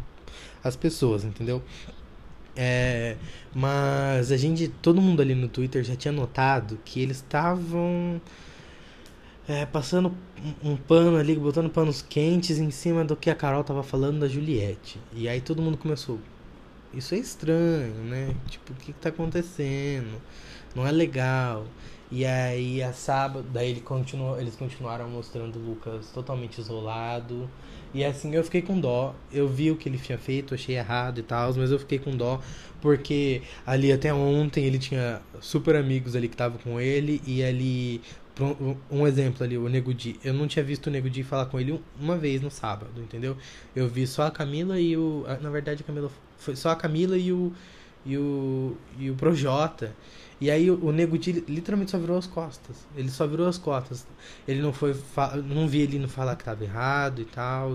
as 0.64 0.74
pessoas, 0.74 1.22
entendeu? 1.22 1.62
É, 2.56 3.16
mas 3.54 4.32
a 4.32 4.36
gente, 4.38 4.68
todo 4.68 5.02
mundo 5.02 5.20
ali 5.20 5.34
no 5.34 5.48
Twitter 5.48 5.84
já 5.84 5.94
tinha 5.94 6.10
notado 6.10 6.78
que 6.84 7.00
eles 7.00 7.18
estavam 7.18 8.20
é, 9.48 9.64
passando 9.64 10.14
um, 10.62 10.76
pano 10.76 11.16
ali, 11.16 11.34
botando 11.34 11.70
panos 11.70 12.02
quentes 12.02 12.58
em 12.58 12.70
cima 12.70 13.02
do 13.02 13.16
que 13.16 13.30
a 13.30 13.34
Carol 13.34 13.64
tava 13.64 13.82
falando 13.82 14.20
da 14.20 14.28
Juliette. 14.28 15.00
E 15.14 15.26
aí 15.26 15.40
todo 15.40 15.62
mundo 15.62 15.78
começou. 15.78 16.18
Isso 16.92 17.14
é 17.14 17.18
estranho, 17.18 17.94
né? 18.04 18.34
Tipo, 18.46 18.72
o 18.72 18.76
que, 18.76 18.92
que 18.92 19.00
tá 19.00 19.08
acontecendo? 19.08 20.20
Não 20.76 20.86
é 20.86 20.92
legal. 20.92 21.64
E 22.10 22.24
aí 22.24 22.82
a 22.82 22.92
sábado, 22.92 23.46
daí 23.52 23.70
ele 23.70 23.80
continuou, 23.80 24.38
eles 24.38 24.54
continuaram 24.54 25.08
mostrando 25.08 25.58
o 25.58 25.62
Lucas 25.62 26.10
totalmente 26.12 26.58
isolado. 26.58 27.48
E 27.94 28.04
assim 28.04 28.34
eu 28.34 28.44
fiquei 28.44 28.60
com 28.60 28.78
dó. 28.78 29.14
Eu 29.32 29.48
vi 29.48 29.70
o 29.70 29.76
que 29.76 29.88
ele 29.88 29.98
tinha 29.98 30.18
feito, 30.18 30.54
achei 30.54 30.76
errado 30.76 31.20
e 31.20 31.22
tal, 31.22 31.54
mas 31.54 31.70
eu 31.70 31.78
fiquei 31.78 31.98
com 31.98 32.10
dó 32.14 32.40
porque 32.80 33.42
ali 33.66 33.92
até 33.92 34.12
ontem 34.12 34.64
ele 34.64 34.78
tinha 34.78 35.20
super 35.40 35.76
amigos 35.76 36.14
ali 36.14 36.28
que 36.28 36.34
estavam 36.34 36.58
com 36.58 36.80
ele 36.80 37.20
e 37.26 37.42
ali 37.42 38.00
um 38.90 39.06
exemplo 39.06 39.44
ali, 39.44 39.58
o 39.58 39.68
Nego 39.68 39.92
Di. 39.92 40.18
Eu 40.22 40.32
não 40.32 40.46
tinha 40.46 40.64
visto 40.64 40.86
o 40.86 40.90
Nego 40.90 41.10
Di 41.10 41.22
falar 41.22 41.46
com 41.46 41.58
ele 41.58 41.80
uma 42.00 42.16
vez 42.16 42.40
no 42.40 42.50
sábado, 42.50 43.00
entendeu? 43.00 43.36
Eu 43.74 43.88
vi 43.88 44.06
só 44.06 44.26
a 44.26 44.30
Camila 44.30 44.78
e 44.78 44.96
o. 44.96 45.24
Na 45.40 45.50
verdade, 45.50 45.82
a 45.82 45.86
Camila. 45.86 46.10
Foi 46.36 46.54
só 46.54 46.70
a 46.70 46.76
Camila 46.76 47.16
e 47.16 47.32
o. 47.32 47.52
E 48.06 48.16
o. 48.16 48.76
E 48.98 49.10
o 49.10 49.14
Projota. 49.14 49.94
E 50.40 50.50
aí 50.50 50.70
o, 50.70 50.92
Nego 50.92 51.18
Di 51.18 51.44
literalmente 51.48 51.90
só 51.90 51.98
virou 51.98 52.16
as 52.16 52.26
costas. 52.26 52.86
Ele 52.96 53.10
só 53.10 53.26
virou 53.26 53.48
as 53.48 53.58
costas. 53.58 54.06
Ele 54.46 54.62
não 54.62 54.72
foi. 54.72 54.94
Não 55.44 55.66
vi 55.66 55.80
ele 55.80 55.98
não 55.98 56.08
falar 56.08 56.36
que 56.36 56.44
tava 56.44 56.62
errado 56.62 57.20
e 57.20 57.24
tal. 57.24 57.74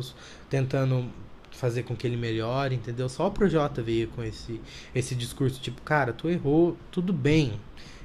Tentando 0.50 1.10
fazer 1.52 1.84
com 1.84 1.96
que 1.96 2.08
ele 2.08 2.18
melhore, 2.18 2.76
entendeu? 2.76 3.08
Só 3.10 3.28
o 3.28 3.32
Projota 3.32 3.82
veio 3.82 4.08
com 4.10 4.24
esse, 4.24 4.60
esse 4.94 5.14
discurso, 5.14 5.62
tipo, 5.62 5.82
cara, 5.84 6.12
tu 6.12 6.28
errou, 6.28 6.76
tudo 6.92 7.14
bem 7.14 7.54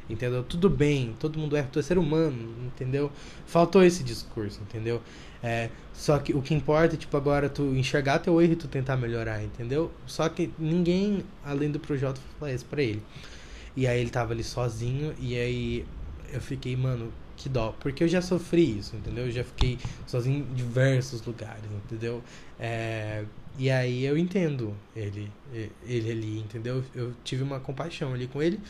entendeu? 0.09 0.43
Tudo 0.43 0.69
bem, 0.71 1.15
todo 1.19 1.39
mundo 1.39 1.57
erra, 1.57 1.69
tu 1.71 1.79
é 1.79 1.83
ser 1.83 1.99
humano, 1.99 2.55
entendeu? 2.67 3.11
Faltou 3.47 3.83
esse 3.83 4.03
discurso, 4.03 4.61
entendeu? 4.63 5.03
É, 5.43 5.71
só 5.93 6.19
que 6.19 6.35
o 6.35 6.43
que 6.43 6.55
importa 6.55 6.95
é, 6.95 6.99
tipo, 6.99 7.17
agora 7.17 7.49
tu 7.49 7.63
enxergar 7.77 8.19
teu 8.19 8.41
erro 8.41 8.53
e 8.53 8.57
tu 8.57 8.69
tentar 8.69 8.97
melhorar, 8.97 9.43
entendeu? 9.43 9.91
Só 10.07 10.29
que 10.29 10.51
ninguém, 10.59 11.25
além 11.45 11.71
do 11.71 11.79
Projota, 11.79 12.21
falou 12.39 12.55
isso 12.55 12.65
pra 12.67 12.83
ele. 12.83 13.03
E 13.77 13.87
aí 13.87 14.01
ele 14.01 14.11
tava 14.11 14.33
ali 14.33 14.43
sozinho, 14.43 15.15
e 15.21 15.37
aí 15.37 15.87
eu 16.33 16.41
fiquei, 16.41 16.77
mano, 16.77 17.13
que 17.37 17.49
dó. 17.49 17.75
Porque 17.79 18.03
eu 18.03 18.09
já 18.09 18.21
sofri 18.21 18.79
isso, 18.79 18.97
entendeu? 18.97 19.27
Eu 19.27 19.31
já 19.31 19.45
fiquei 19.45 19.79
sozinho 20.07 20.47
em 20.51 20.55
diversos 20.55 21.25
lugares, 21.25 21.63
entendeu? 21.85 22.23
É, 22.59 23.25
e 23.59 23.71
aí 23.71 24.05
eu 24.05 24.17
entendo 24.17 24.75
ele, 24.95 25.31
ele 25.85 26.11
ali, 26.13 26.39
entendeu? 26.39 26.85
Eu 26.95 27.13
tive 27.25 27.43
uma 27.43 27.59
compaixão 27.59 28.15
ali 28.15 28.29
com 28.29 28.41
ele, 28.41 28.61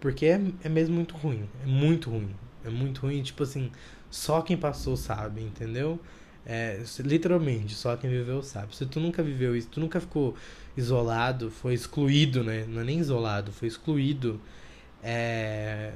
porque 0.00 0.26
é, 0.26 0.40
é 0.62 0.68
mesmo 0.68 0.94
muito 0.94 1.16
ruim. 1.16 1.48
É 1.62 1.66
muito 1.66 2.10
ruim. 2.10 2.28
É 2.64 2.70
muito 2.70 3.00
ruim, 3.00 3.22
tipo 3.22 3.42
assim, 3.42 3.70
só 4.10 4.42
quem 4.42 4.56
passou 4.56 4.96
sabe, 4.96 5.42
entendeu? 5.42 5.98
É, 6.46 6.82
literalmente, 7.00 7.74
só 7.74 7.96
quem 7.96 8.10
viveu 8.10 8.42
sabe. 8.42 8.76
Se 8.76 8.84
tu 8.86 9.00
nunca 9.00 9.22
viveu 9.22 9.56
isso, 9.56 9.68
tu 9.68 9.80
nunca 9.80 9.98
ficou 10.00 10.36
isolado, 10.76 11.50
foi 11.50 11.74
excluído, 11.74 12.44
né? 12.44 12.66
Não 12.68 12.82
é 12.82 12.84
nem 12.84 12.98
isolado, 12.98 13.50
foi 13.50 13.68
excluído. 13.68 14.40
É, 15.02 15.92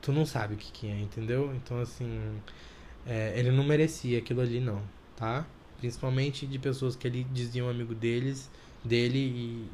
tu 0.00 0.12
não 0.12 0.26
sabe 0.26 0.54
o 0.54 0.56
que, 0.56 0.72
que 0.72 0.88
é, 0.88 1.00
entendeu? 1.00 1.52
Então, 1.54 1.80
assim, 1.80 2.08
é, 3.06 3.32
ele 3.38 3.50
não 3.52 3.64
merecia 3.64 4.18
aquilo 4.18 4.40
ali, 4.40 4.60
não, 4.60 4.82
tá? 5.16 5.46
Principalmente 5.82 6.46
de 6.46 6.60
pessoas 6.60 6.94
que 6.94 7.08
ele 7.08 7.26
diziam 7.32 7.68
amigo 7.68 7.92
deles, 7.92 8.48
dele 8.84 9.18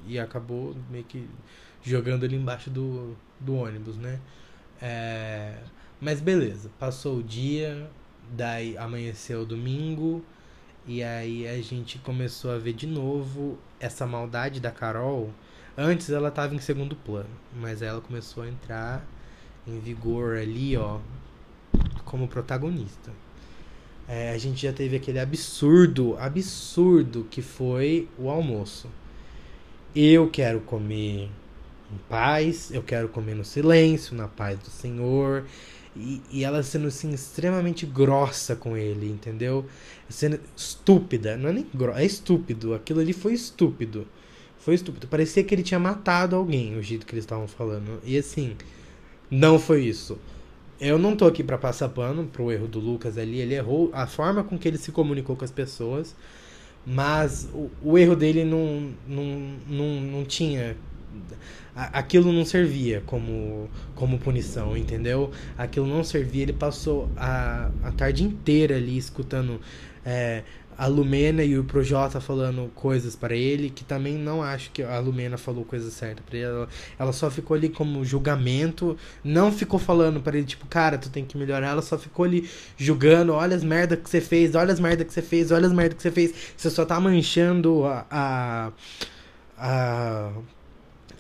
e, 0.06 0.14
e 0.14 0.18
acabou 0.18 0.74
meio 0.90 1.04
que 1.04 1.28
jogando 1.82 2.24
ele 2.24 2.34
embaixo 2.34 2.70
do, 2.70 3.14
do 3.38 3.54
ônibus, 3.56 3.98
né? 3.98 4.18
É, 4.80 5.58
mas 6.00 6.18
beleza, 6.22 6.70
passou 6.78 7.18
o 7.18 7.22
dia, 7.22 7.90
daí 8.32 8.74
amanheceu 8.78 9.42
o 9.42 9.44
domingo, 9.44 10.24
e 10.86 11.02
aí 11.02 11.46
a 11.46 11.60
gente 11.60 11.98
começou 11.98 12.52
a 12.52 12.56
ver 12.56 12.72
de 12.72 12.86
novo 12.86 13.58
essa 13.78 14.06
maldade 14.06 14.60
da 14.60 14.70
Carol. 14.70 15.30
Antes 15.76 16.08
ela 16.08 16.28
estava 16.30 16.54
em 16.54 16.58
segundo 16.58 16.96
plano, 16.96 17.28
mas 17.54 17.82
ela 17.82 18.00
começou 18.00 18.44
a 18.44 18.48
entrar 18.48 19.06
em 19.66 19.78
vigor 19.78 20.38
ali, 20.38 20.74
ó, 20.74 21.00
como 22.06 22.26
protagonista. 22.26 23.12
É, 24.08 24.30
a 24.30 24.38
gente 24.38 24.62
já 24.62 24.72
teve 24.72 24.96
aquele 24.96 25.20
absurdo, 25.20 26.16
absurdo 26.18 27.26
que 27.30 27.42
foi 27.42 28.08
o 28.18 28.30
almoço. 28.30 28.88
Eu 29.94 30.30
quero 30.30 30.60
comer 30.60 31.28
em 31.92 31.98
paz, 32.08 32.70
eu 32.72 32.82
quero 32.82 33.08
comer 33.08 33.34
no 33.34 33.44
silêncio, 33.44 34.16
na 34.16 34.26
paz 34.26 34.58
do 34.58 34.70
Senhor. 34.70 35.44
E, 35.94 36.22
e 36.30 36.44
ela 36.44 36.62
sendo 36.62 36.86
assim 36.88 37.10
extremamente 37.12 37.84
grossa 37.84 38.56
com 38.56 38.76
ele, 38.76 39.10
entendeu? 39.10 39.66
Sendo 40.08 40.40
estúpida, 40.56 41.36
não 41.36 41.50
é 41.50 41.52
nem 41.52 41.66
grossa, 41.74 42.00
é 42.00 42.06
estúpido. 42.06 42.72
Aquilo 42.72 43.00
ali 43.00 43.12
foi 43.12 43.34
estúpido. 43.34 44.06
Foi 44.58 44.74
estúpido. 44.74 45.06
Parecia 45.06 45.44
que 45.44 45.54
ele 45.54 45.62
tinha 45.62 45.80
matado 45.80 46.34
alguém, 46.34 46.76
o 46.78 46.82
jeito 46.82 47.04
que 47.04 47.12
eles 47.12 47.24
estavam 47.24 47.46
falando. 47.46 48.00
E 48.04 48.16
assim, 48.16 48.56
não 49.30 49.58
foi 49.58 49.84
isso. 49.84 50.18
Eu 50.80 50.98
não 50.98 51.16
tô 51.16 51.26
aqui 51.26 51.42
para 51.42 51.58
passar 51.58 51.88
pano 51.88 52.26
pro 52.26 52.52
erro 52.52 52.68
do 52.68 52.78
Lucas 52.78 53.18
ali. 53.18 53.40
Ele 53.40 53.54
errou 53.54 53.90
a 53.92 54.06
forma 54.06 54.44
com 54.44 54.58
que 54.58 54.68
ele 54.68 54.78
se 54.78 54.92
comunicou 54.92 55.36
com 55.36 55.44
as 55.44 55.50
pessoas. 55.50 56.14
Mas 56.86 57.48
o, 57.52 57.70
o 57.82 57.98
erro 57.98 58.14
dele 58.16 58.44
não, 58.44 58.92
não, 59.06 59.24
não, 59.68 60.00
não 60.00 60.24
tinha 60.24 60.76
aquilo 61.74 62.32
não 62.32 62.44
servia 62.44 63.02
como, 63.06 63.68
como 63.94 64.18
punição, 64.18 64.76
entendeu? 64.76 65.30
Aquilo 65.56 65.86
não 65.86 66.02
servia, 66.02 66.42
ele 66.42 66.52
passou 66.52 67.08
a, 67.16 67.70
a 67.82 67.92
tarde 67.92 68.24
inteira 68.24 68.76
ali 68.76 68.96
escutando 68.96 69.60
é, 70.04 70.42
a 70.78 70.86
Lumena 70.86 71.42
e 71.42 71.58
o 71.58 71.64
Projota 71.64 72.20
falando 72.20 72.70
coisas 72.72 73.16
para 73.16 73.34
ele, 73.34 73.68
que 73.68 73.82
também 73.82 74.16
não 74.16 74.40
acho 74.40 74.70
que 74.70 74.80
a 74.80 75.00
Lumena 75.00 75.36
falou 75.36 75.64
coisa 75.64 75.90
certa 75.90 76.22
para 76.22 76.38
ele. 76.38 76.68
Ela, 76.96 77.12
só 77.12 77.28
ficou 77.28 77.56
ali 77.56 77.68
como 77.68 78.04
julgamento, 78.04 78.96
não 79.24 79.50
ficou 79.50 79.80
falando 79.80 80.20
para 80.20 80.38
ele, 80.38 80.46
tipo, 80.46 80.66
cara, 80.68 80.96
tu 80.96 81.10
tem 81.10 81.24
que 81.24 81.36
melhorar. 81.36 81.70
Ela 81.70 81.82
só 81.82 81.98
ficou 81.98 82.24
ali 82.24 82.48
julgando, 82.76 83.32
olha 83.32 83.56
as 83.56 83.64
merda 83.64 83.96
que 83.96 84.08
você 84.08 84.20
fez, 84.20 84.54
olha 84.54 84.72
as 84.72 84.78
merda 84.78 85.04
que 85.04 85.12
você 85.12 85.20
fez, 85.20 85.50
olha 85.50 85.66
as 85.66 85.72
merda 85.72 85.96
que 85.96 86.02
você 86.02 86.12
fez. 86.12 86.32
Você 86.56 86.70
só 86.70 86.84
tá 86.84 87.00
manchando 87.00 87.84
a, 87.84 88.06
a, 88.08 88.72
a 89.58 90.32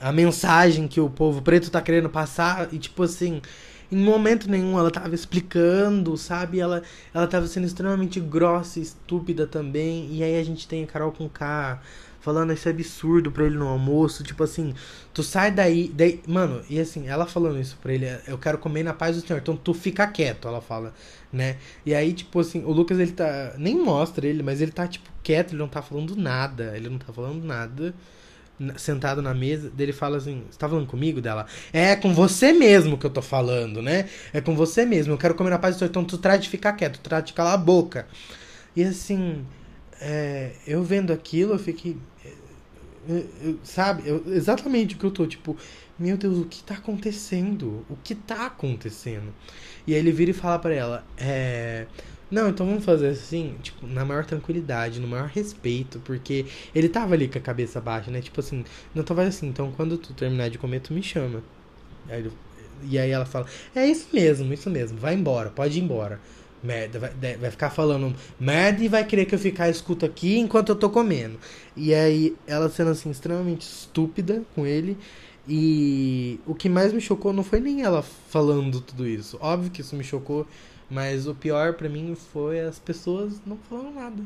a 0.00 0.12
mensagem 0.12 0.86
que 0.86 1.00
o 1.00 1.10
povo 1.10 1.42
preto 1.42 1.70
tá 1.72 1.82
querendo 1.82 2.08
passar 2.08 2.72
e 2.72 2.78
tipo 2.78 3.02
assim, 3.02 3.42
em 3.90 3.96
momento 3.96 4.50
nenhum 4.50 4.78
ela 4.78 4.90
tava 4.90 5.14
explicando, 5.14 6.16
sabe? 6.16 6.60
Ela 6.60 6.82
ela 7.12 7.26
tava 7.26 7.46
sendo 7.46 7.66
extremamente 7.66 8.20
grossa 8.20 8.78
e 8.78 8.82
estúpida 8.82 9.46
também. 9.46 10.08
E 10.12 10.22
aí 10.22 10.38
a 10.38 10.44
gente 10.44 10.68
tem 10.68 10.84
a 10.84 10.86
Carol 10.86 11.12
com 11.12 11.28
K 11.28 11.80
falando 12.20 12.52
esse 12.52 12.68
absurdo 12.68 13.30
pra 13.30 13.46
ele 13.46 13.56
no 13.56 13.66
almoço, 13.66 14.22
tipo 14.22 14.42
assim, 14.42 14.74
tu 15.14 15.22
sai 15.22 15.50
daí, 15.50 15.88
daí, 15.88 16.20
mano, 16.26 16.62
e 16.68 16.78
assim, 16.78 17.08
ela 17.08 17.26
falando 17.26 17.58
isso 17.60 17.78
pra 17.80 17.92
ele, 17.92 18.06
eu 18.26 18.36
quero 18.36 18.58
comer 18.58 18.82
na 18.82 18.92
paz 18.92 19.16
do 19.16 19.26
Senhor, 19.26 19.38
então 19.38 19.56
tu 19.56 19.72
fica 19.72 20.06
quieto, 20.06 20.46
ela 20.48 20.60
fala, 20.60 20.92
né? 21.32 21.56
E 21.86 21.94
aí, 21.94 22.12
tipo 22.12 22.40
assim, 22.40 22.64
o 22.64 22.72
Lucas, 22.72 22.98
ele 22.98 23.12
tá, 23.12 23.54
nem 23.56 23.76
mostra 23.78 24.26
ele, 24.26 24.42
mas 24.42 24.60
ele 24.60 24.72
tá, 24.72 24.86
tipo, 24.86 25.08
quieto, 25.22 25.52
ele 25.52 25.58
não 25.58 25.68
tá 25.68 25.80
falando 25.80 26.16
nada, 26.16 26.76
ele 26.76 26.88
não 26.88 26.98
tá 26.98 27.12
falando 27.12 27.42
nada, 27.42 27.94
sentado 28.76 29.22
na 29.22 29.34
mesa, 29.34 29.70
dele 29.70 29.92
fala 29.92 30.16
assim: 30.16 30.44
Você 30.50 30.58
tá 30.58 30.68
falando 30.68 30.86
comigo? 30.86 31.20
Dela, 31.20 31.46
é 31.72 31.94
com 31.96 32.12
você 32.12 32.52
mesmo 32.52 32.98
que 32.98 33.06
eu 33.06 33.10
tô 33.10 33.22
falando, 33.22 33.80
né? 33.82 34.08
É 34.32 34.40
com 34.40 34.54
você 34.54 34.84
mesmo. 34.84 35.12
Eu 35.12 35.18
quero 35.18 35.34
comer 35.34 35.50
na 35.50 35.58
paz 35.58 35.76
do 35.76 35.78
Senhor, 35.78 35.90
então 35.90 36.04
tu 36.04 36.18
trata 36.18 36.38
de 36.38 36.48
ficar 36.48 36.72
quieto, 36.72 37.00
trata 37.00 37.26
de 37.26 37.32
calar 37.32 37.54
a 37.54 37.58
boca. 37.58 38.06
E 38.74 38.82
assim, 38.82 39.44
é, 40.00 40.52
eu 40.66 40.82
vendo 40.82 41.12
aquilo, 41.12 41.54
eu 41.54 41.58
fiquei. 41.58 41.96
Eu, 43.08 43.58
sabe, 43.64 44.02
eu, 44.06 44.22
exatamente 44.34 44.94
o 44.94 44.98
que 44.98 45.04
eu 45.04 45.10
tô, 45.10 45.26
tipo, 45.26 45.56
meu 45.98 46.16
Deus, 46.16 46.38
o 46.38 46.44
que 46.44 46.62
tá 46.62 46.74
acontecendo? 46.74 47.86
O 47.88 47.96
que 47.96 48.14
tá 48.14 48.46
acontecendo? 48.46 49.32
E 49.86 49.94
aí 49.94 49.98
ele 49.98 50.12
vira 50.12 50.30
e 50.30 50.34
fala 50.34 50.58
para 50.58 50.74
ela, 50.74 51.04
é. 51.16 51.86
Não, 52.30 52.48
então 52.50 52.66
vamos 52.66 52.84
fazer 52.84 53.08
assim, 53.08 53.56
tipo, 53.62 53.86
na 53.86 54.04
maior 54.04 54.24
tranquilidade, 54.24 55.00
no 55.00 55.08
maior 55.08 55.28
respeito, 55.28 55.98
porque 56.00 56.46
ele 56.74 56.88
tava 56.88 57.14
ali 57.14 57.26
com 57.26 57.38
a 57.38 57.40
cabeça 57.40 57.80
baixa, 57.80 58.10
né? 58.10 58.20
Tipo 58.20 58.40
assim, 58.40 58.64
não 58.94 59.02
tava 59.02 59.22
assim, 59.22 59.46
então 59.48 59.72
quando 59.72 59.96
tu 59.96 60.12
terminar 60.12 60.50
de 60.50 60.58
comer, 60.58 60.80
tu 60.80 60.92
me 60.92 61.02
chama. 61.02 61.42
Aí 62.08 62.20
ele, 62.20 62.32
e 62.84 62.98
aí 62.98 63.10
ela 63.10 63.24
fala, 63.26 63.46
é 63.74 63.86
isso 63.86 64.08
mesmo, 64.12 64.52
isso 64.52 64.68
mesmo, 64.70 64.98
vai 64.98 65.14
embora, 65.14 65.50
pode 65.50 65.78
ir 65.78 65.82
embora. 65.82 66.20
Merda, 66.62 66.98
vai, 66.98 67.36
vai 67.36 67.50
ficar 67.52 67.70
falando 67.70 68.14
merda 68.38 68.82
e 68.82 68.88
vai 68.88 69.04
querer 69.06 69.26
que 69.26 69.34
eu 69.34 69.38
ficar 69.38 69.68
escuto 69.70 70.04
aqui 70.04 70.38
enquanto 70.38 70.70
eu 70.70 70.76
tô 70.76 70.90
comendo. 70.90 71.38
E 71.76 71.94
aí 71.94 72.36
ela 72.46 72.68
sendo 72.68 72.90
assim, 72.90 73.10
extremamente 73.10 73.62
estúpida 73.62 74.42
com 74.54 74.66
ele. 74.66 74.98
E 75.48 76.40
o 76.46 76.54
que 76.54 76.68
mais 76.68 76.92
me 76.92 77.00
chocou 77.00 77.32
não 77.32 77.42
foi 77.44 77.60
nem 77.60 77.82
ela 77.82 78.02
falando 78.02 78.80
tudo 78.80 79.06
isso. 79.08 79.38
Óbvio 79.40 79.70
que 79.70 79.80
isso 79.80 79.96
me 79.96 80.04
chocou 80.04 80.46
mas 80.90 81.26
o 81.26 81.34
pior 81.34 81.74
para 81.74 81.88
mim 81.88 82.14
foi 82.14 82.60
as 82.60 82.78
pessoas 82.78 83.40
não 83.46 83.56
falando 83.56 83.94
nada. 83.94 84.22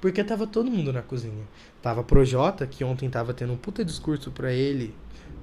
Porque 0.00 0.22
tava 0.22 0.46
todo 0.46 0.70
mundo 0.70 0.92
na 0.92 1.02
cozinha. 1.02 1.44
Tava 1.82 2.04
Projota, 2.04 2.66
que 2.66 2.84
ontem 2.84 3.08
tava 3.08 3.32
tendo 3.34 3.52
um 3.52 3.56
puta 3.56 3.84
discurso 3.84 4.30
pra 4.30 4.52
ele 4.52 4.94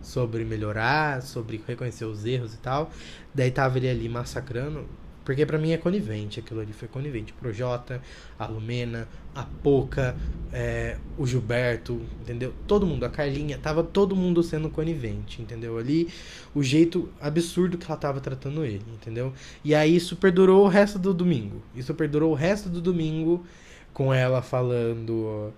sobre 0.01 0.43
melhorar, 0.45 1.21
sobre 1.21 1.61
reconhecer 1.65 2.05
os 2.05 2.25
erros 2.25 2.53
e 2.53 2.57
tal. 2.57 2.91
Daí 3.33 3.51
tava 3.51 3.77
ele 3.77 3.89
ali 3.89 4.09
massacrando. 4.09 4.85
Porque 5.23 5.45
para 5.45 5.57
mim 5.57 5.71
é 5.71 5.77
conivente, 5.77 6.39
aquilo 6.39 6.59
ali 6.59 6.73
foi 6.73 6.87
conivente. 6.87 7.33
Projota, 7.33 8.01
a 8.37 8.45
Lumena, 8.45 9.07
a 9.33 9.43
Poca, 9.43 10.15
é, 10.51 10.97
o 11.17 11.25
Gilberto, 11.25 12.01
entendeu? 12.21 12.53
Todo 12.67 12.85
mundo, 12.85 13.05
a 13.05 13.09
Carlinha, 13.09 13.57
tava 13.57 13.83
todo 13.83 14.15
mundo 14.15 14.43
sendo 14.43 14.69
conivente, 14.69 15.41
entendeu? 15.41 15.77
Ali, 15.77 16.09
o 16.53 16.61
jeito 16.61 17.09
absurdo 17.21 17.77
que 17.77 17.85
ela 17.85 17.97
tava 17.97 18.19
tratando 18.19 18.65
ele, 18.65 18.83
entendeu? 18.93 19.33
E 19.63 19.73
aí 19.73 19.95
isso 19.95 20.15
perdurou 20.15 20.65
o 20.65 20.67
resto 20.67 20.99
do 20.99 21.13
domingo. 21.13 21.61
Isso 21.73 21.93
perdurou 21.93 22.31
o 22.31 22.35
resto 22.35 22.67
do 22.69 22.81
domingo 22.81 23.45
com 23.93 24.13
ela 24.13 24.41
falando. 24.41 25.53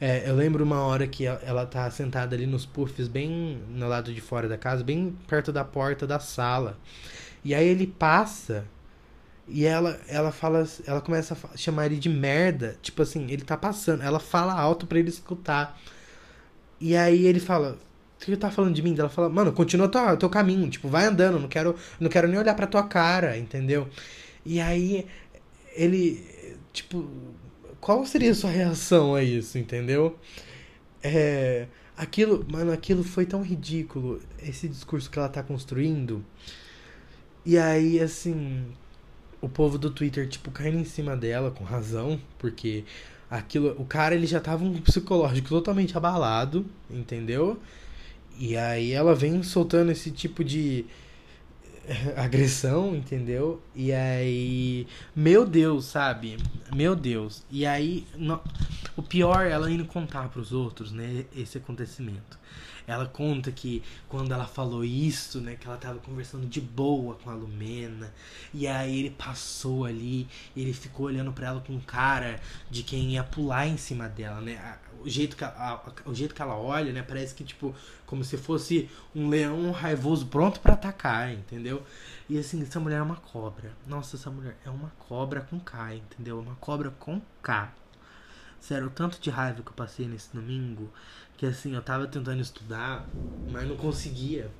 É, 0.00 0.28
eu 0.28 0.34
lembro 0.34 0.64
uma 0.64 0.80
hora 0.80 1.06
que 1.06 1.26
ela 1.26 1.66
tá 1.66 1.90
sentada 1.90 2.34
ali 2.34 2.46
nos 2.46 2.64
puffs, 2.64 3.06
bem 3.06 3.60
no 3.68 3.86
lado 3.86 4.14
de 4.14 4.20
fora 4.20 4.48
da 4.48 4.56
casa, 4.56 4.82
bem 4.82 5.14
perto 5.28 5.52
da 5.52 5.62
porta 5.62 6.06
da 6.06 6.18
sala. 6.18 6.78
E 7.44 7.54
aí 7.54 7.66
ele 7.68 7.86
passa 7.86 8.64
e 9.50 9.64
ela, 9.66 10.00
ela 10.06 10.30
fala, 10.30 10.66
ela 10.86 11.00
começa 11.00 11.36
a 11.52 11.56
chamar 11.56 11.86
ele 11.86 11.96
de 11.96 12.08
merda. 12.08 12.78
Tipo 12.80 13.02
assim, 13.02 13.26
ele 13.30 13.42
tá 13.42 13.56
passando. 13.56 14.02
Ela 14.02 14.20
fala 14.20 14.54
alto 14.54 14.86
para 14.86 14.98
ele 14.98 15.08
escutar. 15.08 15.78
E 16.80 16.96
aí 16.96 17.26
ele 17.26 17.40
fala, 17.40 17.78
o 18.20 18.24
que 18.24 18.36
tá 18.36 18.50
falando 18.50 18.74
de 18.74 18.82
mim? 18.82 18.94
Ela 18.98 19.08
fala, 19.08 19.28
mano, 19.28 19.52
continua 19.52 19.88
teu, 19.88 20.16
teu 20.16 20.30
caminho. 20.30 20.70
Tipo, 20.70 20.88
vai 20.88 21.04
andando, 21.06 21.38
não 21.40 21.48
quero, 21.48 21.74
não 21.98 22.08
quero 22.08 22.28
nem 22.28 22.38
olhar 22.38 22.54
pra 22.54 22.66
tua 22.66 22.84
cara, 22.84 23.36
entendeu? 23.36 23.88
E 24.44 24.60
aí 24.60 25.06
ele, 25.74 26.24
tipo, 26.72 27.08
qual 27.80 28.04
seria 28.06 28.30
a 28.30 28.34
sua 28.34 28.50
reação 28.50 29.14
a 29.14 29.22
isso, 29.22 29.58
entendeu? 29.58 30.18
É, 31.02 31.66
aquilo, 31.96 32.46
mano, 32.50 32.72
aquilo 32.72 33.02
foi 33.02 33.26
tão 33.26 33.42
ridículo, 33.42 34.20
esse 34.42 34.68
discurso 34.68 35.10
que 35.10 35.18
ela 35.18 35.28
tá 35.28 35.42
construindo. 35.42 36.24
E 37.44 37.58
aí, 37.58 38.00
assim, 38.00 38.66
o 39.40 39.48
povo 39.48 39.78
do 39.78 39.90
Twitter, 39.90 40.28
tipo, 40.28 40.50
caindo 40.50 40.78
em 40.78 40.84
cima 40.84 41.16
dela, 41.16 41.50
com 41.50 41.64
razão, 41.64 42.20
porque 42.38 42.84
aquilo. 43.30 43.74
O 43.78 43.84
cara 43.84 44.14
ele 44.14 44.26
já 44.26 44.40
tava 44.40 44.64
um 44.64 44.80
psicológico 44.80 45.48
totalmente 45.48 45.96
abalado, 45.96 46.66
entendeu? 46.90 47.58
E 48.38 48.56
aí 48.56 48.92
ela 48.92 49.14
vem 49.14 49.42
soltando 49.42 49.92
esse 49.92 50.10
tipo 50.10 50.42
de 50.42 50.84
eh, 51.86 52.14
agressão, 52.16 52.94
entendeu? 52.96 53.62
E 53.74 53.92
aí, 53.92 54.86
meu 55.14 55.46
Deus, 55.46 55.84
sabe? 55.86 56.38
Meu 56.74 56.96
Deus. 56.96 57.44
E 57.50 57.66
aí, 57.66 58.06
no... 58.16 58.40
o 58.96 59.02
pior 59.02 59.46
é 59.46 59.50
ela 59.50 59.70
indo 59.70 59.84
contar 59.84 60.28
para 60.28 60.40
os 60.40 60.52
outros, 60.52 60.90
né, 60.92 61.24
esse 61.36 61.58
acontecimento. 61.58 62.38
Ela 62.90 63.06
conta 63.06 63.52
que 63.52 63.82
quando 64.08 64.32
ela 64.32 64.46
falou 64.46 64.84
isso, 64.84 65.40
né, 65.40 65.56
que 65.56 65.66
ela 65.66 65.76
tava 65.76 65.98
conversando 65.98 66.46
de 66.46 66.60
boa 66.60 67.14
com 67.14 67.30
a 67.30 67.34
Lumena, 67.34 68.12
e 68.52 68.66
aí 68.66 69.00
ele 69.00 69.10
passou 69.10 69.84
ali, 69.84 70.28
ele 70.56 70.72
ficou 70.72 71.06
olhando 71.06 71.32
para 71.32 71.46
ela 71.46 71.60
com 71.60 71.78
cara 71.80 72.40
de 72.70 72.82
quem 72.82 73.12
ia 73.12 73.24
pular 73.24 73.66
em 73.66 73.76
cima 73.76 74.08
dela, 74.08 74.40
né? 74.40 74.78
O 75.02 75.08
jeito 75.08 75.36
que 75.36 75.44
a, 75.44 75.80
o 76.04 76.14
jeito 76.14 76.34
que 76.34 76.42
ela 76.42 76.56
olha, 76.56 76.92
né, 76.92 77.02
parece 77.02 77.34
que 77.34 77.44
tipo 77.44 77.74
como 78.06 78.24
se 78.24 78.36
fosse 78.36 78.90
um 79.14 79.28
leão 79.28 79.70
raivoso 79.70 80.26
pronto 80.26 80.58
para 80.60 80.74
atacar, 80.74 81.32
entendeu? 81.32 81.82
E 82.28 82.38
assim, 82.38 82.60
essa 82.62 82.80
mulher 82.80 82.96
é 82.96 83.02
uma 83.02 83.16
cobra. 83.16 83.72
Nossa, 83.86 84.16
essa 84.16 84.30
mulher 84.30 84.56
é 84.64 84.70
uma 84.70 84.90
cobra 84.98 85.40
com 85.42 85.60
K, 85.60 85.94
entendeu? 85.94 86.40
Uma 86.40 86.56
cobra 86.56 86.90
com 86.90 87.20
K. 87.42 87.72
Sério, 88.60 88.88
o 88.88 88.90
tanto 88.90 89.18
de 89.20 89.30
raiva 89.30 89.62
que 89.62 89.68
eu 89.68 89.74
passei 89.74 90.06
nesse 90.06 90.34
domingo 90.34 90.92
que 91.40 91.46
assim, 91.46 91.74
eu 91.74 91.80
tava 91.80 92.06
tentando 92.06 92.42
estudar, 92.42 93.08
mas 93.50 93.66
não 93.66 93.74
conseguia. 93.74 94.50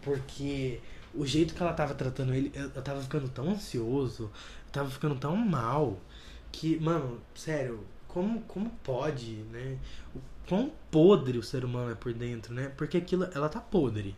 Porque 0.00 0.80
o 1.12 1.26
jeito 1.26 1.52
que 1.52 1.60
ela 1.60 1.72
tava 1.72 1.92
tratando 1.92 2.32
ele, 2.32 2.52
eu, 2.54 2.70
tava 2.70 3.02
ficando 3.02 3.28
tão 3.28 3.50
ansioso, 3.50 4.30
eu 4.66 4.70
tava 4.70 4.88
ficando 4.88 5.16
tão 5.16 5.34
mal, 5.34 5.98
que, 6.52 6.78
mano, 6.78 7.20
sério, 7.34 7.84
como, 8.06 8.42
como 8.42 8.70
pode, 8.84 9.42
né? 9.50 9.76
O 10.14 10.20
quão 10.48 10.72
podre 10.88 11.36
o 11.36 11.42
ser 11.42 11.64
humano 11.64 11.90
é 11.90 11.96
por 11.96 12.12
dentro, 12.12 12.54
né? 12.54 12.72
Porque 12.76 12.98
aquilo, 12.98 13.24
ela 13.34 13.48
tá 13.48 13.58
podre. 13.58 14.14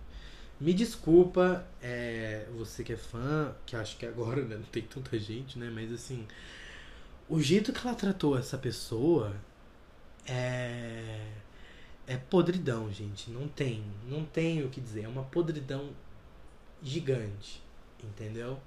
Me 0.60 0.74
desculpa, 0.74 1.66
é, 1.80 2.46
você 2.58 2.84
que 2.84 2.92
é 2.92 2.96
fã, 2.98 3.54
que 3.64 3.74
acho 3.74 3.96
que 3.96 4.04
agora 4.04 4.44
né, 4.44 4.56
não 4.56 4.64
tem 4.64 4.82
tanta 4.82 5.18
gente, 5.18 5.58
né? 5.58 5.70
Mas 5.74 5.90
assim, 5.90 6.26
o 7.26 7.40
jeito 7.40 7.72
que 7.72 7.86
ela 7.86 7.96
tratou 7.96 8.38
essa 8.38 8.58
pessoa 8.58 9.34
é 10.26 11.40
é 12.12 12.16
podridão, 12.18 12.92
gente. 12.92 13.30
Não 13.30 13.48
tem, 13.48 13.82
não 14.08 14.24
tem 14.24 14.62
o 14.64 14.68
que 14.68 14.80
dizer. 14.80 15.04
É 15.04 15.08
uma 15.08 15.22
podridão 15.22 15.90
gigante, 16.82 17.62
entendeu? 18.02 18.60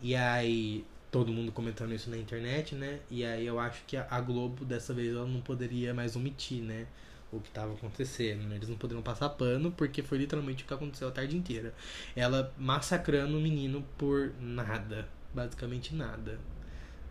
E 0.00 0.16
aí 0.16 0.84
todo 1.10 1.32
mundo 1.32 1.52
comentando 1.52 1.92
isso 1.94 2.10
na 2.10 2.16
internet, 2.16 2.74
né? 2.74 3.00
E 3.10 3.24
aí 3.24 3.46
eu 3.46 3.60
acho 3.60 3.84
que 3.86 3.96
a 3.96 4.20
Globo 4.20 4.64
dessa 4.64 4.92
vez 4.94 5.14
ela 5.14 5.26
não 5.26 5.40
poderia 5.40 5.94
mais 5.94 6.16
omitir, 6.16 6.62
né? 6.62 6.86
O 7.30 7.38
que 7.38 7.48
estava 7.48 7.72
acontecendo. 7.72 8.42
Né? 8.48 8.56
Eles 8.56 8.68
não 8.68 8.76
poderiam 8.76 9.02
passar 9.02 9.28
pano 9.30 9.70
porque 9.70 10.02
foi 10.02 10.18
literalmente 10.18 10.64
o 10.64 10.66
que 10.66 10.74
aconteceu 10.74 11.08
a 11.08 11.10
tarde 11.10 11.36
inteira. 11.36 11.74
Ela 12.16 12.52
massacrando 12.58 13.38
o 13.38 13.40
menino 13.40 13.84
por 13.96 14.32
nada, 14.40 15.08
basicamente 15.34 15.94
nada, 15.94 16.38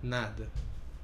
nada, 0.04 0.50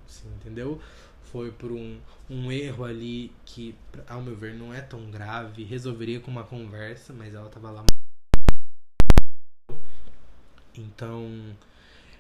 assim, 0.08 0.28
entendeu? 0.36 0.82
Foi 1.32 1.52
por 1.52 1.72
um, 1.72 2.00
um 2.30 2.52
erro 2.52 2.84
ali 2.84 3.32
que, 3.46 3.76
ao 4.08 4.22
meu 4.22 4.36
ver, 4.36 4.56
não 4.56 4.74
é 4.74 4.82
tão 4.82 5.10
grave. 5.12 5.64
Resolveria 5.64 6.20
com 6.20 6.32
uma 6.32 6.44
conversa, 6.44 7.14
mas 7.14 7.34
ela 7.34 7.50
tava 7.50 7.72
lá. 7.72 7.86
Então, 10.76 11.56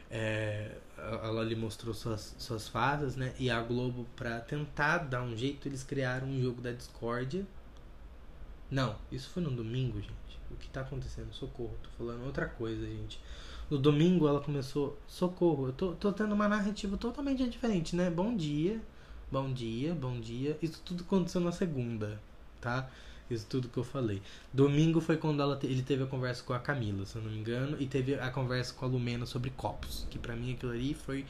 é, 0.09 0.77
ela 0.97 1.43
lhe 1.43 1.55
mostrou 1.55 1.93
suas, 1.93 2.35
suas 2.37 2.67
fadas, 2.67 3.15
né? 3.15 3.33
E 3.39 3.49
a 3.49 3.61
Globo, 3.61 4.05
pra 4.15 4.39
tentar 4.39 4.99
dar 4.99 5.21
um 5.21 5.35
jeito, 5.35 5.67
eles 5.67 5.83
criaram 5.83 6.27
um 6.27 6.41
jogo 6.41 6.61
da 6.61 6.71
discórdia. 6.71 7.45
Não, 8.69 8.97
isso 9.11 9.29
foi 9.29 9.43
no 9.43 9.51
domingo, 9.51 10.01
gente. 10.01 10.39
O 10.51 10.55
que 10.55 10.69
tá 10.69 10.81
acontecendo? 10.81 11.33
Socorro, 11.33 11.77
tô 11.83 11.89
falando 11.97 12.25
outra 12.25 12.47
coisa, 12.47 12.85
gente. 12.85 13.19
No 13.69 13.77
domingo 13.77 14.27
ela 14.27 14.41
começou, 14.41 14.97
socorro, 15.07 15.67
eu 15.67 15.73
tô, 15.73 15.93
tô 15.93 16.11
tendo 16.11 16.33
uma 16.33 16.47
narrativa 16.47 16.97
totalmente 16.97 17.47
diferente, 17.49 17.95
né? 17.95 18.09
Bom 18.09 18.35
dia. 18.35 18.81
Bom 19.29 19.51
dia, 19.51 19.93
bom 19.93 20.21
dia. 20.21 20.57
Isso 20.61 20.81
tudo 20.85 21.03
aconteceu 21.03 21.41
na 21.41 21.51
segunda, 21.51 22.17
tá? 22.61 22.89
Isso 23.29 23.45
tudo 23.45 23.67
que 23.67 23.77
eu 23.77 23.83
falei. 23.83 24.21
Domingo 24.53 25.01
foi 25.01 25.17
quando 25.17 25.53
te, 25.57 25.67
ele 25.67 25.81
teve 25.81 26.01
a 26.03 26.07
conversa 26.07 26.41
com 26.43 26.53
a 26.53 26.59
Camila, 26.59 27.05
se 27.05 27.17
eu 27.17 27.21
não 27.21 27.29
me 27.29 27.37
engano, 27.37 27.75
e 27.77 27.85
teve 27.85 28.15
a 28.15 28.31
conversa 28.31 28.73
com 28.73 28.85
a 28.85 28.87
Lumena 28.87 29.25
sobre 29.25 29.49
copos. 29.49 30.07
Que 30.09 30.17
para 30.17 30.33
mim 30.33 30.53
aquilo 30.53 30.71
ali 30.71 30.93
foi 30.93 31.25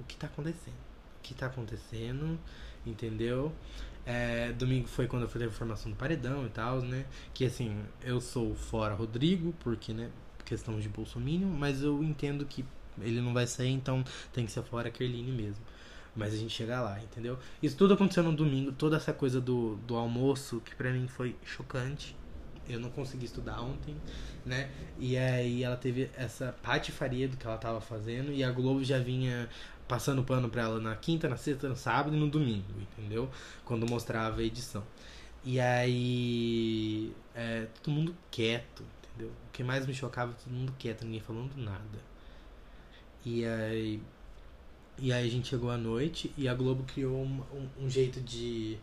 o 0.00 0.02
que 0.02 0.16
tá 0.16 0.26
acontecendo. 0.26 0.74
O 1.20 1.22
que 1.22 1.32
tá 1.32 1.46
acontecendo, 1.46 2.36
entendeu? 2.84 3.52
É, 4.04 4.52
domingo 4.54 4.88
foi 4.88 5.06
quando 5.06 5.22
eu 5.22 5.28
fui 5.28 5.44
a 5.44 5.48
formação 5.48 5.92
do 5.92 5.96
paredão 5.96 6.44
e 6.44 6.50
tal, 6.50 6.80
né? 6.80 7.06
Que 7.32 7.44
assim, 7.44 7.78
eu 8.02 8.20
sou 8.20 8.56
fora 8.56 8.94
Rodrigo, 8.94 9.54
porque, 9.60 9.92
né? 9.92 10.10
Questão 10.44 10.80
de 10.80 10.88
bolsomínio, 10.88 11.46
mas 11.46 11.84
eu 11.84 12.02
entendo 12.02 12.44
que 12.44 12.64
ele 13.00 13.20
não 13.20 13.32
vai 13.32 13.46
sair, 13.46 13.70
então 13.70 14.04
tem 14.32 14.44
que 14.44 14.50
ser 14.50 14.64
fora 14.64 14.90
Kerline 14.90 15.30
mesmo. 15.30 15.62
Mas 16.16 16.34
a 16.34 16.36
gente 16.36 16.52
chega 16.52 16.80
lá, 16.80 17.00
entendeu? 17.00 17.38
Isso 17.62 17.76
tudo 17.76 17.94
aconteceu 17.94 18.22
no 18.22 18.32
domingo, 18.32 18.72
toda 18.72 18.96
essa 18.96 19.12
coisa 19.12 19.40
do, 19.40 19.76
do 19.86 19.96
almoço, 19.96 20.60
que 20.64 20.74
pra 20.74 20.90
mim 20.90 21.06
foi 21.06 21.36
chocante. 21.44 22.16
Eu 22.68 22.78
não 22.80 22.90
consegui 22.90 23.24
estudar 23.24 23.62
ontem, 23.62 23.96
né? 24.44 24.70
E 24.98 25.16
aí 25.16 25.62
ela 25.62 25.76
teve 25.76 26.10
essa 26.14 26.54
patifaria 26.62 27.26
do 27.26 27.36
que 27.36 27.46
ela 27.46 27.56
tava 27.56 27.80
fazendo 27.80 28.30
e 28.30 28.44
a 28.44 28.50
Globo 28.50 28.84
já 28.84 28.98
vinha 28.98 29.48
passando 29.88 30.22
pano 30.22 30.50
pra 30.50 30.62
ela 30.62 30.80
na 30.80 30.94
quinta, 30.94 31.28
na 31.28 31.36
sexta, 31.36 31.66
no 31.68 31.76
sábado 31.76 32.14
e 32.14 32.20
no 32.20 32.28
domingo, 32.28 32.66
entendeu? 32.78 33.30
Quando 33.64 33.88
mostrava 33.88 34.40
a 34.40 34.44
edição. 34.44 34.84
E 35.44 35.58
aí. 35.58 37.12
É, 37.34 37.66
todo 37.82 37.94
mundo 37.94 38.14
quieto, 38.30 38.84
entendeu? 39.14 39.32
O 39.48 39.52
que 39.52 39.64
mais 39.64 39.86
me 39.86 39.94
chocava 39.94 40.32
todo 40.32 40.52
mundo 40.52 40.74
quieto, 40.78 41.04
ninguém 41.04 41.20
falando 41.20 41.56
nada. 41.56 41.98
E 43.24 43.44
aí. 43.46 44.02
E 45.00 45.12
aí 45.12 45.26
a 45.26 45.30
gente 45.30 45.48
chegou 45.48 45.70
à 45.70 45.76
noite 45.76 46.32
e 46.36 46.48
a 46.48 46.54
Globo 46.54 46.82
criou 46.84 47.22
um, 47.22 47.42
um, 47.52 47.84
um 47.84 47.90
jeito 47.90 48.20
de. 48.20 48.76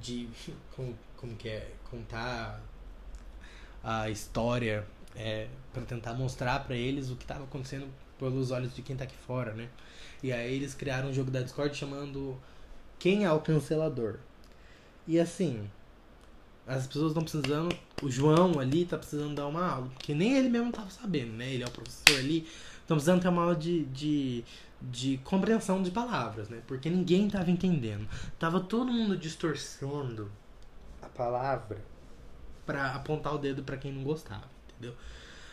de. 0.00 0.28
Como, 0.76 0.96
como 1.16 1.36
que 1.36 1.48
é? 1.48 1.70
Contar 1.88 2.60
a 3.82 4.10
história 4.10 4.84
é, 5.14 5.46
para 5.72 5.82
tentar 5.82 6.14
mostrar 6.14 6.64
para 6.64 6.74
eles 6.74 7.10
o 7.10 7.16
que 7.16 7.22
estava 7.22 7.44
acontecendo 7.44 7.86
pelos 8.18 8.50
olhos 8.50 8.74
de 8.74 8.82
quem 8.82 8.96
tá 8.96 9.04
aqui 9.04 9.16
fora, 9.26 9.52
né? 9.52 9.68
E 10.22 10.32
aí 10.32 10.54
eles 10.54 10.74
criaram 10.74 11.10
um 11.10 11.12
jogo 11.12 11.30
da 11.30 11.42
Discord 11.42 11.76
chamando 11.76 12.36
Quem 12.98 13.24
é 13.24 13.32
o 13.32 13.40
Cancelador? 13.40 14.18
E 15.06 15.18
assim, 15.18 15.68
as 16.66 16.86
pessoas 16.86 17.08
estão 17.08 17.22
precisando. 17.22 17.76
O 18.02 18.10
João 18.10 18.58
ali 18.58 18.84
tá 18.84 18.96
precisando 18.96 19.34
dar 19.34 19.46
uma 19.46 19.64
aula, 19.64 19.88
porque 19.94 20.14
nem 20.14 20.36
ele 20.36 20.48
mesmo 20.48 20.72
tava 20.72 20.90
sabendo, 20.90 21.32
né? 21.32 21.52
Ele 21.52 21.62
é 21.62 21.66
o 21.66 21.70
professor 21.70 22.18
ali. 22.18 22.46
Estão 22.80 22.96
precisando 22.96 23.22
ter 23.22 23.28
uma 23.28 23.42
aula 23.42 23.56
de, 23.56 23.84
de, 23.86 24.44
de 24.90 25.18
compreensão 25.18 25.82
de 25.82 25.90
palavras, 25.90 26.48
né? 26.48 26.62
Porque 26.66 26.90
ninguém 26.90 27.28
tava 27.28 27.50
entendendo. 27.50 28.08
Tava 28.38 28.60
todo 28.60 28.92
mundo 28.92 29.16
distorcendo 29.16 30.30
a 31.00 31.08
palavra 31.08 31.82
para 32.66 32.94
apontar 32.94 33.34
o 33.34 33.38
dedo 33.38 33.62
para 33.62 33.76
quem 33.76 33.92
não 33.92 34.02
gostava, 34.02 34.48
entendeu? 34.70 34.96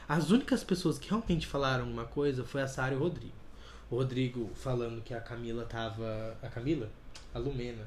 As 0.07 0.31
únicas 0.31 0.63
pessoas 0.63 0.97
que 0.97 1.09
realmente 1.09 1.45
falaram 1.45 1.89
uma 1.89 2.05
coisa 2.05 2.43
foi 2.43 2.61
a 2.61 2.67
Sara 2.67 2.93
e 2.93 2.97
o 2.97 2.99
Rodrigo. 2.99 3.33
O 3.91 3.95
Rodrigo 3.97 4.49
falando 4.55 5.01
que 5.01 5.13
a 5.13 5.21
Camila 5.21 5.65
tava. 5.65 6.35
A 6.41 6.47
Camila? 6.47 6.89
A 7.33 7.39
Lumena. 7.39 7.85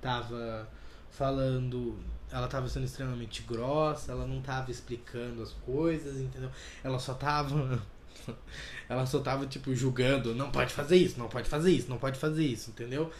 Tava 0.00 0.68
falando. 1.10 1.98
Ela 2.30 2.48
tava 2.48 2.68
sendo 2.68 2.84
extremamente 2.84 3.42
grossa, 3.42 4.12
ela 4.12 4.26
não 4.26 4.42
tava 4.42 4.70
explicando 4.70 5.42
as 5.42 5.52
coisas, 5.52 6.20
entendeu? 6.20 6.50
Ela 6.82 6.98
só 6.98 7.14
tava. 7.14 7.82
ela 8.88 9.06
só 9.06 9.20
tava, 9.20 9.46
tipo, 9.46 9.74
julgando, 9.74 10.34
não 10.34 10.50
pode 10.50 10.72
fazer 10.72 10.96
isso, 10.96 11.18
não 11.18 11.28
pode 11.28 11.48
fazer 11.48 11.70
isso, 11.70 11.88
não 11.88 11.98
pode 11.98 12.18
fazer 12.18 12.44
isso, 12.44 12.70
entendeu? 12.70 13.10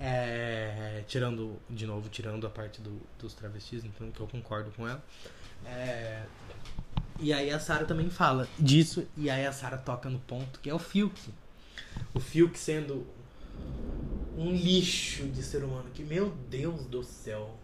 É, 0.00 1.02
tirando, 1.08 1.56
de 1.68 1.86
novo, 1.86 2.08
tirando 2.08 2.46
a 2.46 2.50
parte 2.50 2.80
do, 2.80 3.00
dos 3.18 3.34
travestis, 3.34 3.84
então 3.84 4.10
que 4.10 4.20
eu 4.20 4.26
concordo 4.28 4.70
com 4.70 4.86
ela. 4.86 5.02
É, 5.66 6.22
e 7.20 7.32
aí 7.32 7.50
a 7.50 7.58
Sarah 7.58 7.84
também 7.84 8.08
fala 8.08 8.48
disso, 8.58 9.06
e 9.16 9.28
aí 9.28 9.44
a 9.44 9.52
Sarah 9.52 9.78
toca 9.78 10.08
no 10.08 10.20
ponto 10.20 10.60
que 10.60 10.70
é 10.70 10.74
o 10.74 10.78
Fiuk. 10.78 11.20
O 12.14 12.20
Fiuk 12.20 12.56
sendo 12.56 13.04
um 14.36 14.52
lixo 14.52 15.26
de 15.26 15.42
ser 15.42 15.64
humano, 15.64 15.90
que 15.92 16.04
meu 16.04 16.30
Deus 16.48 16.86
do 16.86 17.02
céu. 17.02 17.56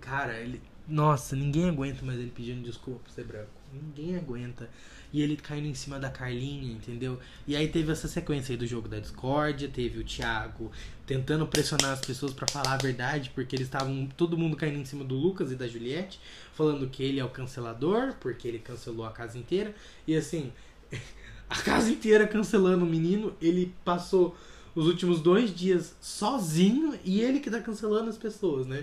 Cara, 0.00 0.38
ele. 0.38 0.60
Nossa, 0.88 1.36
ninguém 1.36 1.68
aguenta 1.68 2.04
mais 2.04 2.18
ele 2.18 2.30
pedindo 2.30 2.62
desculpa 2.62 3.00
por 3.04 3.10
ser 3.10 3.24
branco. 3.24 3.50
Ninguém 3.82 4.16
aguenta 4.16 4.68
e 5.12 5.22
ele 5.22 5.36
caindo 5.36 5.68
em 5.68 5.74
cima 5.74 5.98
da 5.98 6.10
Carlinha, 6.10 6.72
entendeu? 6.72 7.20
E 7.46 7.54
aí 7.54 7.68
teve 7.68 7.92
essa 7.92 8.08
sequência 8.08 8.52
aí 8.52 8.56
do 8.56 8.66
jogo 8.66 8.88
da 8.88 8.98
discórdia, 8.98 9.68
teve 9.68 10.00
o 10.00 10.04
Thiago 10.04 10.72
tentando 11.06 11.46
pressionar 11.46 11.92
as 11.92 12.00
pessoas 12.00 12.32
para 12.32 12.48
falar 12.48 12.72
a 12.72 12.76
verdade, 12.76 13.30
porque 13.34 13.54
eles 13.54 13.68
estavam 13.68 14.08
todo 14.16 14.36
mundo 14.36 14.56
caindo 14.56 14.78
em 14.78 14.84
cima 14.84 15.04
do 15.04 15.14
Lucas 15.14 15.52
e 15.52 15.54
da 15.54 15.68
Juliette, 15.68 16.18
falando 16.52 16.88
que 16.88 17.02
ele 17.02 17.20
é 17.20 17.24
o 17.24 17.28
cancelador, 17.28 18.14
porque 18.20 18.48
ele 18.48 18.58
cancelou 18.58 19.06
a 19.06 19.12
casa 19.12 19.38
inteira. 19.38 19.72
E 20.06 20.16
assim, 20.16 20.52
a 21.48 21.62
casa 21.62 21.90
inteira 21.90 22.26
cancelando 22.26 22.84
o 22.84 22.88
menino, 22.88 23.36
ele 23.40 23.72
passou 23.84 24.36
os 24.74 24.86
últimos 24.86 25.20
dois 25.20 25.54
dias 25.54 25.94
sozinho 26.00 26.98
e 27.04 27.20
ele 27.20 27.38
que 27.38 27.50
tá 27.50 27.60
cancelando 27.60 28.10
as 28.10 28.18
pessoas, 28.18 28.66
né? 28.66 28.82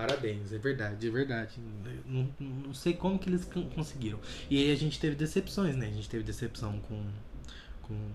Parabéns, 0.00 0.50
é 0.50 0.56
verdade, 0.56 1.06
é 1.06 1.10
verdade. 1.10 1.60
Não, 2.06 2.26
não 2.40 2.72
sei 2.72 2.94
como 2.94 3.18
que 3.18 3.28
eles 3.28 3.46
conseguiram. 3.74 4.18
E 4.48 4.56
aí 4.56 4.72
a 4.72 4.74
gente 4.74 4.98
teve 4.98 5.14
decepções, 5.14 5.76
né? 5.76 5.88
A 5.88 5.90
gente 5.90 6.08
teve 6.08 6.24
decepção 6.24 6.80
com, 6.80 7.04
com, 7.82 8.08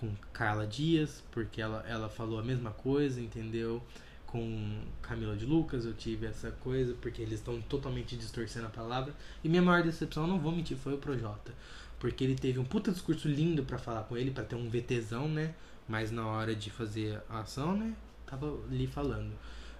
com 0.00 0.12
Carla 0.32 0.66
Dias, 0.66 1.22
porque 1.30 1.62
ela, 1.62 1.84
ela 1.88 2.08
falou 2.08 2.40
a 2.40 2.42
mesma 2.42 2.72
coisa, 2.72 3.20
entendeu? 3.20 3.80
Com 4.26 4.82
Camila 5.00 5.36
de 5.36 5.46
Lucas, 5.46 5.84
eu 5.84 5.94
tive 5.94 6.26
essa 6.26 6.50
coisa, 6.50 6.92
porque 7.00 7.22
eles 7.22 7.34
estão 7.34 7.60
totalmente 7.60 8.16
distorcendo 8.16 8.66
a 8.66 8.70
palavra. 8.70 9.14
E 9.44 9.48
minha 9.48 9.62
maior 9.62 9.84
decepção, 9.84 10.26
não 10.26 10.40
vou 10.40 10.50
mentir, 10.50 10.76
foi 10.76 10.94
o 10.94 10.98
Projota. 10.98 11.54
Porque 12.00 12.24
ele 12.24 12.34
teve 12.34 12.58
um 12.58 12.64
puta 12.64 12.90
discurso 12.90 13.28
lindo 13.28 13.62
para 13.62 13.78
falar 13.78 14.02
com 14.02 14.16
ele, 14.16 14.32
para 14.32 14.42
ter 14.42 14.56
um 14.56 14.68
VTzão, 14.68 15.28
né? 15.28 15.54
Mas 15.88 16.10
na 16.10 16.26
hora 16.26 16.52
de 16.52 16.68
fazer 16.68 17.22
a 17.30 17.42
ação, 17.42 17.76
né? 17.76 17.94
Tava 18.26 18.58
ali 18.68 18.88
falando. 18.88 19.32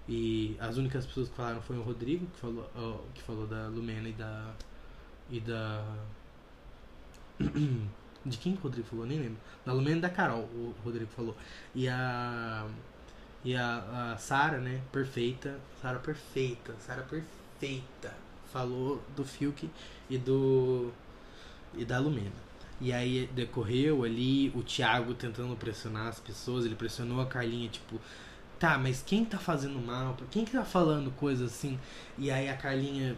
E 0.09 0.57
as 0.59 0.77
únicas 0.77 1.07
pessoas 1.07 1.29
que 1.29 1.37
falaram 1.37 1.63
foi 1.63 1.79
o 1.79 1.83
Rodrigo, 1.83 2.27
que 2.27 2.41
falou, 2.41 3.07
que 3.15 3.23
falou 3.23 3.47
da 3.47 3.69
Lumena 3.69 4.09
e 4.09 4.13
da. 4.13 4.55
E 5.31 5.41
da. 5.41 5.85
De 8.25 8.39
quem 8.39 8.53
que 8.53 8.61
o 8.61 8.63
Rodrigo 8.63 8.87
falou? 8.87 9.05
Nem 9.05 9.19
lembro. 9.19 9.39
Da 9.67 9.73
Lumena 9.73 9.99
e 9.99 10.01
da 10.01 10.11
Carol, 10.11 10.45
o 10.55 10.75
Rodrigo 10.85 11.11
falou. 11.11 11.37
E 11.75 11.89
a. 11.89 12.67
E 13.45 13.57
a, 13.57 14.13
a 14.13 14.19
Sara, 14.19 14.59
né? 14.59 14.81
Perfeita. 14.93 15.59
Sara 15.81 15.99
perfeita. 15.99 16.75
Sara 16.79 17.03
perfeita. 17.03 18.15
Falou 18.53 19.03
do 19.17 19.25
Fiuk 19.25 19.69
e 20.09 20.19
do. 20.19 20.93
E 21.75 21.85
da 21.85 21.99
Lumena. 21.99 22.53
E 22.81 22.93
aí 22.93 23.29
decorreu 23.33 24.03
ali 24.05 24.51
o 24.51 24.63
Thiago 24.63 25.15
tentando 25.15 25.57
pressionar 25.57 26.09
as 26.09 26.21
pessoas. 26.21 26.65
Ele 26.65 26.75
pressionou 26.75 27.21
a 27.21 27.27
Carlinha, 27.27 27.69
tipo 27.69 28.01
tá, 28.63 28.79
mas 28.79 29.03
quem 29.05 29.25
tá 29.25 29.39
fazendo 29.39 29.85
mal? 29.85 30.17
Quem 30.31 30.45
que 30.45 30.53
tá 30.53 30.65
falando 30.65 31.11
coisa 31.17 31.47
assim? 31.47 31.77
E 32.17 32.31
aí 32.31 32.49
a 32.49 32.57
Carlinha, 32.57 33.17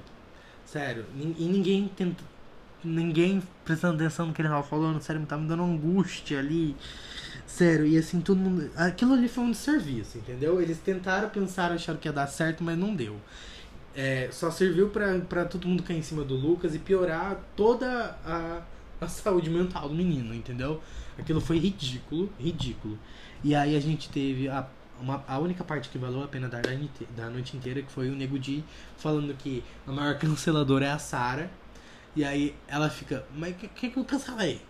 sério, 0.64 1.04
e 1.14 1.44
ninguém 1.44 1.86
tenta, 1.94 2.24
ninguém 2.82 3.42
prestando 3.62 3.96
atenção 3.96 4.24
no 4.24 4.32
que 4.32 4.40
ele 4.40 4.48
tava 4.48 4.62
falando, 4.62 5.02
sério, 5.02 5.20
me 5.20 5.26
tá 5.26 5.36
me 5.36 5.46
dando 5.46 5.62
angústia 5.62 6.38
ali. 6.38 6.74
Sério, 7.46 7.86
e 7.86 7.98
assim, 7.98 8.22
todo 8.22 8.38
mundo. 8.38 8.70
Aquilo 8.74 9.12
ali 9.12 9.28
foi 9.28 9.44
um 9.44 9.50
desserviço, 9.50 10.16
entendeu? 10.16 10.62
Eles 10.62 10.78
tentaram 10.78 11.28
pensar, 11.28 11.70
acharam 11.72 11.98
que 11.98 12.08
ia 12.08 12.12
dar 12.12 12.26
certo, 12.26 12.64
mas 12.64 12.78
não 12.78 12.96
deu. 12.96 13.20
É, 13.94 14.30
só 14.32 14.50
serviu 14.50 14.88
para 14.88 15.44
todo 15.44 15.68
mundo 15.68 15.82
cair 15.82 15.98
em 15.98 16.02
cima 16.02 16.24
do 16.24 16.34
Lucas 16.34 16.74
e 16.74 16.78
piorar 16.78 17.38
toda 17.54 18.18
a, 18.24 18.62
a 18.98 19.08
saúde 19.12 19.50
mental 19.50 19.90
do 19.90 19.94
menino, 19.94 20.34
entendeu? 20.34 20.80
Aquilo 21.18 21.42
foi 21.42 21.58
ridículo, 21.58 22.32
ridículo. 22.40 22.98
E 23.44 23.54
aí 23.54 23.76
a 23.76 23.80
gente 23.80 24.08
teve 24.08 24.48
a 24.48 24.66
uma, 25.00 25.24
a 25.26 25.38
única 25.38 25.64
parte 25.64 25.88
que 25.88 25.98
valeu 25.98 26.22
a 26.22 26.28
pena 26.28 26.48
da, 26.48 26.60
da 27.16 27.30
noite 27.30 27.56
inteira 27.56 27.82
que 27.82 27.90
foi 27.90 28.10
o 28.10 28.14
Nego 28.14 28.38
Di 28.38 28.64
falando 28.96 29.34
que 29.34 29.62
a 29.86 29.92
maior 29.92 30.16
canceladora 30.18 30.86
é 30.86 30.90
a 30.90 30.98
Sara. 30.98 31.50
E 32.16 32.24
aí 32.24 32.54
ela 32.68 32.88
fica, 32.88 33.26
mas 33.34 33.54
o 33.54 33.58
que, 33.58 33.68
que, 33.68 33.90
que 33.90 33.96
eu 33.96 34.04
cancelei? 34.04 34.60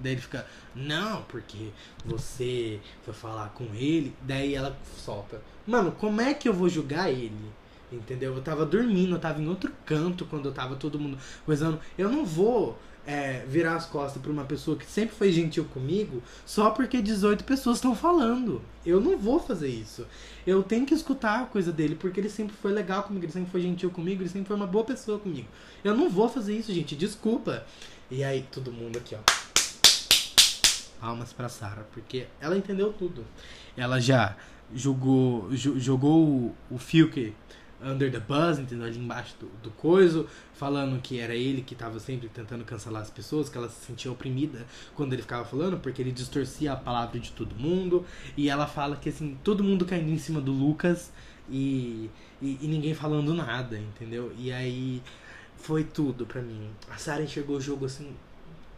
Daí 0.00 0.12
ele 0.12 0.20
fica, 0.20 0.46
não, 0.74 1.22
porque 1.22 1.70
você 2.04 2.80
foi 3.02 3.12
falar 3.12 3.48
com 3.48 3.64
ele. 3.74 4.14
Daí 4.22 4.54
ela 4.54 4.76
solta, 4.96 5.42
mano, 5.66 5.90
como 5.92 6.20
é 6.20 6.34
que 6.34 6.48
eu 6.48 6.52
vou 6.52 6.68
julgar 6.68 7.10
ele? 7.10 7.52
Entendeu? 7.90 8.34
Eu 8.34 8.42
tava 8.42 8.66
dormindo, 8.66 9.16
eu 9.16 9.18
tava 9.18 9.40
em 9.40 9.48
outro 9.48 9.72
canto 9.84 10.24
quando 10.26 10.46
eu 10.46 10.52
tava 10.52 10.76
todo 10.76 10.98
mundo 10.98 11.18
coisando. 11.44 11.80
Eu 11.96 12.10
não 12.10 12.24
vou 12.24 12.78
é, 13.08 13.42
virar 13.48 13.74
as 13.74 13.86
costas 13.86 14.20
pra 14.20 14.30
uma 14.30 14.44
pessoa 14.44 14.76
que 14.76 14.84
sempre 14.84 15.16
foi 15.16 15.32
gentil 15.32 15.64
comigo 15.64 16.22
só 16.44 16.68
porque 16.68 17.00
18 17.00 17.42
pessoas 17.42 17.78
estão 17.78 17.96
falando. 17.96 18.60
Eu 18.84 19.00
não 19.00 19.16
vou 19.16 19.40
fazer 19.40 19.68
isso. 19.68 20.06
Eu 20.46 20.62
tenho 20.62 20.84
que 20.84 20.92
escutar 20.92 21.40
a 21.40 21.46
coisa 21.46 21.72
dele 21.72 21.94
porque 21.94 22.20
ele 22.20 22.28
sempre 22.28 22.54
foi 22.54 22.70
legal 22.70 23.04
comigo, 23.04 23.24
ele 23.24 23.32
sempre 23.32 23.50
foi 23.50 23.62
gentil 23.62 23.90
comigo, 23.90 24.20
ele 24.20 24.28
sempre 24.28 24.48
foi 24.48 24.56
uma 24.56 24.66
boa 24.66 24.84
pessoa 24.84 25.18
comigo. 25.18 25.48
Eu 25.82 25.96
não 25.96 26.10
vou 26.10 26.28
fazer 26.28 26.54
isso, 26.54 26.70
gente, 26.70 26.94
desculpa. 26.94 27.64
E 28.10 28.22
aí, 28.22 28.46
todo 28.52 28.70
mundo 28.70 28.98
aqui, 28.98 29.14
ó. 29.14 29.20
Palmas 31.00 31.32
pra 31.32 31.48
Sara, 31.48 31.86
porque 31.92 32.26
ela 32.38 32.58
entendeu 32.58 32.92
tudo. 32.92 33.24
Ela 33.74 34.00
já 34.00 34.36
jogou, 34.74 35.48
jogou 35.56 36.26
o, 36.26 36.54
o 36.70 36.76
Fiuk 36.76 37.34
under 37.82 38.10
the 38.10 38.20
bus, 38.20 38.58
entendeu? 38.58 38.86
Ali 38.86 38.98
embaixo 38.98 39.34
do, 39.38 39.46
do 39.62 39.70
coiso, 39.70 40.26
falando 40.54 41.00
que 41.00 41.18
era 41.18 41.34
ele 41.34 41.62
que 41.62 41.74
tava 41.74 41.98
sempre 41.98 42.28
tentando 42.28 42.64
cancelar 42.64 43.02
as 43.02 43.10
pessoas, 43.10 43.48
que 43.48 43.56
ela 43.56 43.68
se 43.68 43.86
sentia 43.86 44.10
oprimida 44.10 44.66
quando 44.94 45.12
ele 45.12 45.22
ficava 45.22 45.44
falando, 45.44 45.78
porque 45.78 46.02
ele 46.02 46.12
distorcia 46.12 46.72
a 46.72 46.76
palavra 46.76 47.18
de 47.18 47.32
todo 47.32 47.54
mundo. 47.54 48.04
E 48.36 48.48
ela 48.48 48.66
fala 48.66 48.96
que, 48.96 49.08
assim, 49.08 49.38
todo 49.42 49.62
mundo 49.62 49.84
caindo 49.84 50.10
em 50.10 50.18
cima 50.18 50.40
do 50.40 50.52
Lucas 50.52 51.12
e, 51.48 52.10
e, 52.42 52.58
e 52.60 52.68
ninguém 52.68 52.94
falando 52.94 53.34
nada, 53.34 53.78
entendeu? 53.78 54.32
E 54.36 54.52
aí 54.52 55.02
foi 55.56 55.84
tudo 55.84 56.26
pra 56.26 56.40
mim. 56.42 56.70
A 56.90 56.96
Sarah 56.96 57.22
enxergou 57.22 57.56
o 57.56 57.60
jogo, 57.60 57.86
assim, 57.86 58.14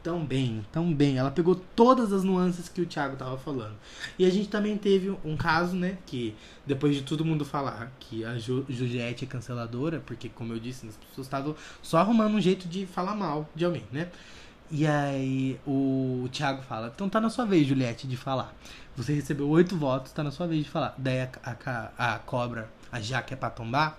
tão 0.02 0.24
bem, 0.24 0.64
tão 0.72 0.92
bem. 0.92 1.18
Ela 1.18 1.30
pegou 1.30 1.54
todas 1.54 2.12
as 2.12 2.24
nuances 2.24 2.68
que 2.68 2.80
o 2.80 2.86
Thiago 2.86 3.16
tava 3.16 3.36
falando. 3.38 3.76
E 4.18 4.24
a 4.24 4.30
gente 4.30 4.48
também 4.48 4.76
teve 4.76 5.10
um 5.24 5.36
caso, 5.36 5.76
né, 5.76 5.98
que 6.06 6.34
depois 6.66 6.94
de 6.94 7.02
todo 7.02 7.24
mundo 7.24 7.44
falar 7.44 7.92
que 8.00 8.24
a 8.24 8.38
Ju 8.38 8.64
Juliette 8.68 9.24
é 9.24 9.28
canceladora, 9.28 10.02
porque 10.04 10.28
como 10.28 10.52
eu 10.52 10.58
disse, 10.58 10.86
as 10.86 10.96
pessoas 10.96 11.26
estavam 11.26 11.54
só 11.82 11.98
arrumando 11.98 12.34
um 12.34 12.40
jeito 12.40 12.68
de 12.68 12.86
falar 12.86 13.14
mal 13.14 13.48
de 13.54 13.64
alguém, 13.64 13.84
né? 13.92 14.08
E 14.70 14.86
aí 14.86 15.58
o 15.66 16.28
Thiago 16.30 16.62
fala, 16.62 16.92
então 16.94 17.08
tá 17.08 17.20
na 17.20 17.28
sua 17.28 17.44
vez, 17.44 17.66
Juliette, 17.66 18.06
de 18.06 18.16
falar. 18.16 18.54
Você 18.96 19.12
recebeu 19.12 19.48
oito 19.48 19.76
votos, 19.76 20.12
tá 20.12 20.22
na 20.22 20.30
sua 20.30 20.46
vez 20.46 20.64
de 20.64 20.70
falar. 20.70 20.94
Daí 20.96 21.22
a, 21.22 21.28
a, 21.96 22.14
a 22.14 22.18
cobra, 22.20 22.68
a 22.92 23.00
Jaque 23.00 23.34
é 23.34 23.36
pra 23.36 23.50
tombar, 23.50 23.98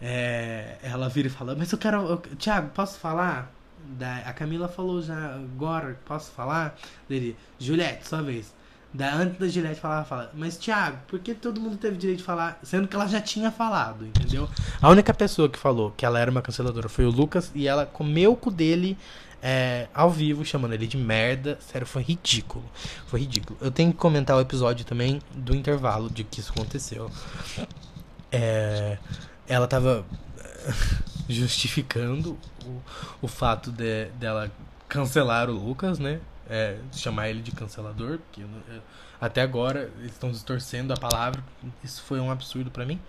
é, 0.00 0.78
ela 0.82 1.08
vira 1.08 1.28
e 1.28 1.30
fala, 1.30 1.54
mas 1.56 1.72
eu 1.72 1.78
quero. 1.78 2.02
Eu, 2.06 2.18
Thiago, 2.18 2.70
posso 2.70 2.98
falar? 2.98 3.53
Da, 3.98 4.18
a 4.18 4.32
Camila 4.32 4.68
falou 4.68 5.02
já 5.02 5.34
agora, 5.34 5.98
posso 6.04 6.30
falar? 6.32 6.76
Dele, 7.08 7.36
Juliette, 7.58 8.08
sua 8.08 8.22
vez. 8.22 8.54
Da, 8.92 9.12
antes 9.14 9.38
da 9.38 9.48
Juliette 9.48 9.80
falar, 9.80 10.04
fala, 10.04 10.30
mas 10.34 10.56
Thiago, 10.56 10.98
por 11.08 11.18
que 11.18 11.34
todo 11.34 11.60
mundo 11.60 11.76
teve 11.76 11.96
direito 11.96 12.18
de 12.18 12.24
falar? 12.24 12.60
Sendo 12.62 12.86
que 12.86 12.94
ela 12.94 13.08
já 13.08 13.20
tinha 13.20 13.50
falado, 13.50 14.06
entendeu? 14.06 14.48
A 14.80 14.88
única 14.88 15.12
pessoa 15.12 15.48
que 15.48 15.58
falou 15.58 15.92
que 15.96 16.06
ela 16.06 16.18
era 16.18 16.30
uma 16.30 16.40
canceladora 16.40 16.88
foi 16.88 17.04
o 17.04 17.10
Lucas 17.10 17.50
e 17.54 17.66
ela 17.66 17.86
comeu 17.86 18.32
o 18.32 18.36
cu 18.36 18.50
dele 18.52 18.96
é, 19.42 19.88
ao 19.92 20.10
vivo, 20.10 20.44
chamando 20.44 20.72
ele 20.72 20.86
de 20.86 20.96
merda. 20.96 21.58
Sério, 21.60 21.86
foi 21.86 22.02
ridículo. 22.02 22.64
Foi 23.06 23.20
ridículo. 23.20 23.58
Eu 23.60 23.70
tenho 23.70 23.92
que 23.92 23.98
comentar 23.98 24.36
o 24.36 24.40
episódio 24.40 24.86
também 24.86 25.20
do 25.34 25.54
intervalo 25.54 26.08
de 26.08 26.24
que 26.24 26.40
isso 26.40 26.52
aconteceu. 26.52 27.10
É, 28.30 28.96
ela 29.46 29.66
tava 29.66 30.06
justificando 31.28 32.38
o, 32.64 32.82
o 33.22 33.28
fato 33.28 33.70
de, 33.70 34.06
dela 34.18 34.50
cancelar 34.88 35.48
o 35.48 35.52
Lucas, 35.52 35.98
né? 35.98 36.20
É, 36.48 36.76
chamar 36.92 37.30
ele 37.30 37.40
de 37.40 37.52
cancelador, 37.52 38.18
porque 38.18 38.42
eu, 38.42 38.48
eu, 38.68 38.82
até 39.20 39.40
agora 39.40 39.90
eles 39.98 40.12
estão 40.12 40.30
distorcendo 40.30 40.92
a 40.92 40.96
palavra. 40.96 41.42
Isso 41.82 42.02
foi 42.02 42.20
um 42.20 42.30
absurdo 42.30 42.70
para 42.70 42.84
mim. 42.84 43.00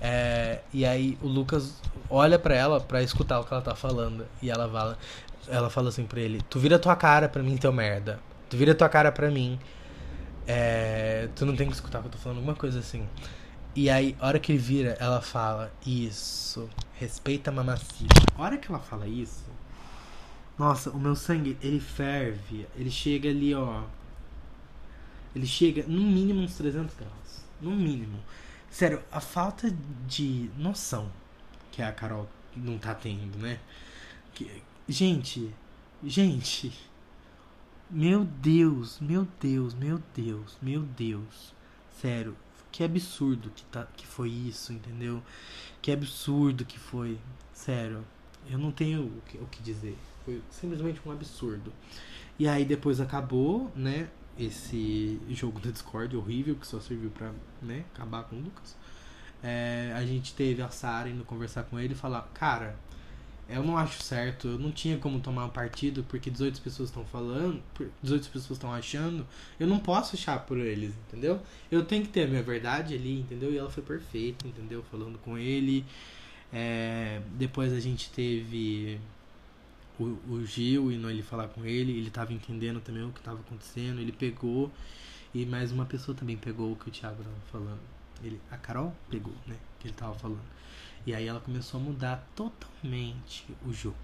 É, 0.00 0.60
e 0.72 0.84
aí 0.84 1.18
o 1.22 1.26
Lucas 1.26 1.80
olha 2.10 2.38
para 2.38 2.54
ela 2.54 2.78
para 2.80 3.02
escutar 3.02 3.40
o 3.40 3.44
que 3.44 3.52
ela 3.52 3.62
tá 3.62 3.74
falando 3.74 4.26
e 4.42 4.50
ela 4.50 4.68
fala, 4.68 4.98
ela 5.48 5.70
fala 5.70 5.88
assim 5.88 6.04
para 6.04 6.20
ele: 6.20 6.42
"Tu 6.50 6.58
vira 6.58 6.78
tua 6.78 6.94
cara 6.94 7.28
para 7.28 7.42
mim, 7.42 7.56
teu 7.56 7.72
merda. 7.72 8.20
Tu 8.50 8.56
vira 8.56 8.74
tua 8.74 8.88
cara 8.88 9.10
para 9.10 9.30
mim. 9.30 9.58
É, 10.46 11.28
tu 11.34 11.46
não 11.46 11.56
tem 11.56 11.66
que 11.66 11.72
escutar 11.72 11.98
o 11.98 12.02
que 12.02 12.08
eu 12.08 12.12
tô 12.12 12.18
falando, 12.18 12.38
alguma 12.38 12.54
coisa 12.54 12.78
assim." 12.78 13.08
E 13.74 13.90
aí, 13.90 14.16
a 14.18 14.28
hora 14.28 14.38
que 14.38 14.52
ele 14.52 14.58
vira, 14.58 14.96
ela 14.98 15.20
fala: 15.20 15.70
Isso, 15.86 16.68
respeita 16.98 17.50
a 17.50 17.54
mamacita. 17.54 18.14
A 18.36 18.42
hora 18.42 18.58
que 18.58 18.68
ela 18.68 18.78
fala 18.80 19.06
isso, 19.06 19.44
nossa, 20.58 20.90
o 20.90 20.98
meu 20.98 21.14
sangue, 21.14 21.56
ele 21.60 21.78
ferve. 21.78 22.66
Ele 22.74 22.90
chega 22.90 23.28
ali, 23.28 23.54
ó. 23.54 23.84
Ele 25.34 25.46
chega 25.46 25.84
no 25.86 26.00
mínimo 26.00 26.40
uns 26.40 26.56
300 26.56 26.94
graus. 26.96 27.44
No 27.60 27.70
mínimo. 27.70 28.18
Sério, 28.70 29.02
a 29.12 29.20
falta 29.20 29.70
de 30.06 30.50
noção 30.56 31.10
que 31.70 31.82
a 31.82 31.92
Carol 31.92 32.28
não 32.56 32.78
tá 32.78 32.94
tendo, 32.94 33.38
né? 33.38 33.58
Que, 34.32 34.62
gente, 34.88 35.54
gente. 36.02 36.72
Meu 37.90 38.24
Deus, 38.24 38.98
meu 38.98 39.28
Deus, 39.40 39.74
meu 39.74 40.02
Deus, 40.14 40.56
meu 40.60 40.82
Deus. 40.82 41.54
Sério, 42.00 42.36
que 42.76 42.84
absurdo 42.84 43.50
que, 43.56 43.64
tá, 43.64 43.88
que 43.96 44.06
foi 44.06 44.28
isso, 44.28 44.70
entendeu? 44.70 45.22
Que 45.80 45.90
absurdo 45.90 46.62
que 46.62 46.78
foi. 46.78 47.18
Sério, 47.50 48.04
eu 48.50 48.58
não 48.58 48.70
tenho 48.70 49.04
o 49.06 49.22
que, 49.22 49.38
o 49.38 49.46
que 49.46 49.62
dizer. 49.62 49.96
Foi 50.26 50.42
simplesmente 50.50 51.00
um 51.06 51.10
absurdo. 51.10 51.72
E 52.38 52.46
aí 52.46 52.66
depois 52.66 53.00
acabou, 53.00 53.72
né? 53.74 54.10
Esse 54.38 55.18
jogo 55.30 55.58
da 55.58 55.70
Discord 55.70 56.14
horrível 56.18 56.54
que 56.54 56.66
só 56.66 56.78
serviu 56.78 57.08
pra 57.08 57.32
né, 57.62 57.82
acabar 57.94 58.24
com 58.24 58.36
o 58.36 58.40
Lucas. 58.40 58.76
É, 59.42 59.94
a 59.96 60.04
gente 60.04 60.34
teve 60.34 60.60
a 60.60 60.68
Sarah 60.68 61.08
indo 61.08 61.24
conversar 61.24 61.62
com 61.62 61.80
ele 61.80 61.94
e 61.94 61.96
falar: 61.96 62.28
Cara, 62.34 62.78
eu 63.48 63.62
não 63.62 63.76
acho 63.76 64.02
certo, 64.02 64.48
eu 64.48 64.58
não 64.58 64.72
tinha 64.72 64.98
como 64.98 65.20
tomar 65.20 65.48
partido 65.48 66.04
porque 66.08 66.30
18 66.30 66.60
pessoas 66.60 66.88
estão 66.88 67.04
falando, 67.04 67.62
18 68.02 68.28
pessoas 68.28 68.58
estão 68.58 68.72
achando, 68.72 69.26
eu 69.58 69.66
não 69.66 69.78
posso 69.78 70.16
achar 70.16 70.40
por 70.40 70.58
eles, 70.58 70.92
entendeu? 71.08 71.40
Eu 71.70 71.84
tenho 71.84 72.02
que 72.04 72.08
ter 72.08 72.24
a 72.24 72.26
minha 72.26 72.42
verdade 72.42 72.94
ali, 72.94 73.20
entendeu? 73.20 73.52
E 73.52 73.58
ela 73.58 73.70
foi 73.70 73.82
perfeita, 73.82 74.46
entendeu? 74.48 74.84
Falando 74.90 75.18
com 75.18 75.38
ele. 75.38 75.84
É, 76.52 77.20
depois 77.34 77.72
a 77.72 77.80
gente 77.80 78.10
teve 78.10 79.00
o, 79.98 80.04
o 80.28 80.44
Gil 80.44 80.90
indo 80.92 81.08
ele 81.08 81.22
falar 81.22 81.48
com 81.48 81.64
ele, 81.64 81.92
ele 81.92 82.10
tava 82.10 82.32
entendendo 82.32 82.80
também 82.80 83.04
o 83.04 83.12
que 83.12 83.20
tava 83.20 83.40
acontecendo, 83.40 84.00
ele 84.00 84.12
pegou 84.12 84.70
e 85.34 85.44
mais 85.44 85.70
uma 85.70 85.84
pessoa 85.84 86.16
também 86.16 86.36
pegou 86.36 86.72
o 86.72 86.76
que 86.76 86.88
o 86.88 86.90
Thiago 86.90 87.22
tava 87.22 87.36
falando. 87.52 87.80
Ele, 88.24 88.40
a 88.50 88.56
Carol 88.56 88.94
pegou, 89.10 89.34
né? 89.46 89.56
Que 89.78 89.88
ele 89.88 89.94
tava 89.94 90.14
falando. 90.14 90.40
E 91.06 91.14
aí 91.14 91.28
ela 91.28 91.40
começou 91.40 91.80
a 91.80 91.82
mudar 91.82 92.26
totalmente 92.34 93.46
o 93.64 93.72
jogo. 93.72 93.96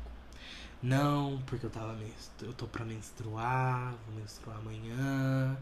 Não, 0.83 1.43
porque 1.47 1.67
eu 1.67 1.71
tava 1.71 1.97
eu 2.41 2.53
tô 2.53 2.67
pra 2.67 2.85
menstruar, 2.85 3.95
vou 4.07 4.17
menstruar 4.17 4.59
amanhã. 4.59 5.57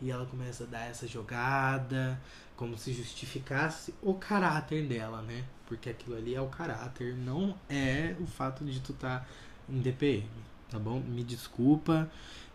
E 0.00 0.10
ela 0.10 0.26
começa 0.26 0.64
a 0.64 0.66
dar 0.66 0.84
essa 0.86 1.06
jogada, 1.06 2.20
como 2.56 2.76
se 2.78 2.92
justificasse 2.92 3.94
o 4.02 4.14
caráter 4.14 4.86
dela, 4.86 5.22
né? 5.22 5.44
Porque 5.66 5.90
aquilo 5.90 6.16
ali 6.16 6.34
é 6.34 6.40
o 6.40 6.48
caráter, 6.48 7.16
não 7.16 7.56
é 7.68 8.14
o 8.20 8.26
fato 8.26 8.64
de 8.64 8.80
tu 8.80 8.92
tá 8.92 9.26
em 9.68 9.80
DPM, 9.80 10.28
tá 10.70 10.78
bom? 10.78 11.00
Me 11.00 11.24
desculpa 11.24 12.10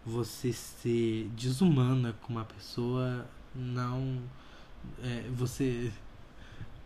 você 0.06 0.54
ser 0.54 1.30
desumana 1.36 2.14
com 2.22 2.34
uma 2.34 2.46
pessoa, 2.46 3.26
não. 3.54 4.22
É, 5.04 5.30
você 5.34 5.92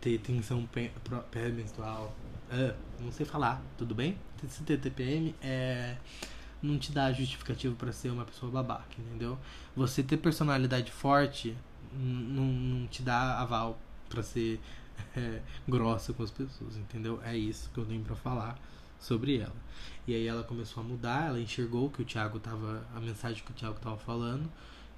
ter 0.06 0.18
tensão 0.18 0.68
pré-menstrual. 1.32 2.14
Uh, 2.48 2.72
não 3.02 3.10
sei 3.10 3.26
falar, 3.26 3.60
tudo 3.76 3.92
bem? 3.92 4.16
Se 4.46 4.62
ter 4.62 4.78
TPM 4.78 5.34
é 5.42 5.96
não 6.62 6.78
te 6.78 6.90
dá 6.92 7.12
justificativo 7.12 7.74
para 7.74 7.92
ser 7.92 8.10
uma 8.10 8.24
pessoa 8.24 8.50
babaca, 8.50 8.94
entendeu? 8.98 9.38
Você 9.74 10.02
ter 10.02 10.16
personalidade 10.16 10.90
forte 10.90 11.56
não 11.92 12.86
te 12.86 13.02
dá 13.02 13.40
aval 13.40 13.78
para 14.08 14.22
ser 14.22 14.60
é, 15.16 15.40
grossa 15.68 16.12
com 16.12 16.22
as 16.22 16.30
pessoas, 16.30 16.76
entendeu? 16.76 17.20
É 17.24 17.36
isso 17.36 17.68
que 17.70 17.78
eu 17.78 17.84
tenho 17.84 18.02
para 18.02 18.16
falar 18.16 18.58
sobre 18.98 19.38
ela. 19.38 19.56
E 20.06 20.14
aí 20.14 20.26
ela 20.26 20.44
começou 20.44 20.82
a 20.82 20.86
mudar, 20.86 21.28
ela 21.28 21.40
enxergou 21.40 21.90
que 21.90 22.02
o 22.02 22.04
Thiago 22.04 22.38
tava 22.38 22.86
a 22.94 23.00
mensagem 23.00 23.42
que 23.44 23.50
o 23.50 23.54
Thiago 23.54 23.78
tava 23.80 23.96
falando 23.98 24.48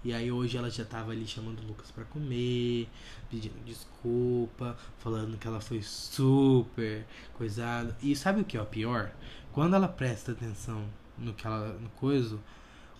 e 0.04 0.12
aí 0.12 0.30
hoje 0.30 0.56
ela 0.56 0.70
já 0.70 0.84
tava 0.84 1.10
ali 1.12 1.26
chamando 1.26 1.60
o 1.60 1.66
Lucas 1.66 1.90
para 1.90 2.04
comer, 2.04 2.88
pedindo 3.28 3.54
desculpa, 3.64 4.76
falando 4.98 5.36
que 5.36 5.46
ela 5.46 5.60
foi 5.60 5.82
super 5.82 7.04
coisada. 7.34 7.96
E 8.02 8.14
sabe 8.14 8.40
o 8.40 8.44
que 8.44 8.56
é 8.56 8.62
o 8.62 8.66
pior? 8.66 9.10
Quando 9.52 9.74
ela 9.74 9.88
presta 9.88 10.32
atenção 10.32 10.84
no 11.16 11.34
que 11.34 11.46
ela 11.46 11.76
no 11.80 11.88
coisa, 11.90 12.38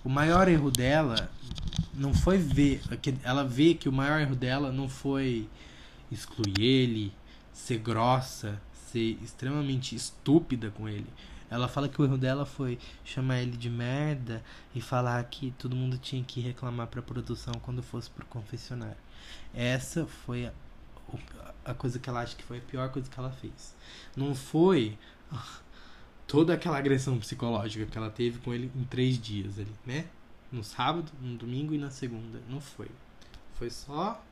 o 0.04 0.08
maior 0.08 0.48
erro 0.48 0.70
dela 0.70 1.30
não 1.94 2.12
foi 2.12 2.38
ver, 2.38 2.80
ela 3.22 3.44
vê 3.44 3.74
que 3.74 3.88
o 3.88 3.92
maior 3.92 4.20
erro 4.20 4.34
dela 4.34 4.72
não 4.72 4.88
foi 4.88 5.48
excluir 6.10 6.60
ele, 6.60 7.12
ser 7.52 7.78
grossa, 7.78 8.60
ser 8.72 9.18
extremamente 9.22 9.94
estúpida 9.94 10.70
com 10.70 10.88
ele. 10.88 11.06
Ela 11.50 11.68
fala 11.68 11.88
que 11.88 12.00
o 12.00 12.04
erro 12.04 12.18
dela 12.18 12.44
foi 12.44 12.78
chamar 13.04 13.40
ele 13.40 13.56
de 13.56 13.70
merda 13.70 14.42
e 14.74 14.80
falar 14.80 15.22
que 15.24 15.50
todo 15.52 15.74
mundo 15.74 15.98
tinha 15.98 16.22
que 16.22 16.40
reclamar 16.40 16.86
pra 16.88 17.00
produção 17.00 17.54
quando 17.62 17.82
fosse 17.82 18.10
pro 18.10 18.26
confessionário. 18.26 18.96
Essa 19.54 20.06
foi 20.06 20.46
a, 20.46 20.52
a 21.64 21.74
coisa 21.74 21.98
que 21.98 22.08
ela 22.08 22.20
acha 22.20 22.36
que 22.36 22.44
foi 22.44 22.58
a 22.58 22.60
pior 22.60 22.90
coisa 22.90 23.08
que 23.08 23.18
ela 23.18 23.30
fez. 23.30 23.74
Não 24.16 24.34
foi 24.34 24.98
toda 26.26 26.54
aquela 26.54 26.78
agressão 26.78 27.18
psicológica 27.18 27.86
que 27.86 27.96
ela 27.96 28.10
teve 28.10 28.38
com 28.40 28.52
ele 28.52 28.70
em 28.76 28.84
três 28.84 29.18
dias 29.18 29.58
ali, 29.58 29.72
né? 29.84 30.06
No 30.52 30.62
sábado, 30.62 31.10
no 31.20 31.36
domingo 31.36 31.74
e 31.74 31.78
na 31.78 31.90
segunda. 31.90 32.40
Não 32.48 32.60
foi. 32.60 32.90
Foi 33.54 33.70
só 33.70 34.22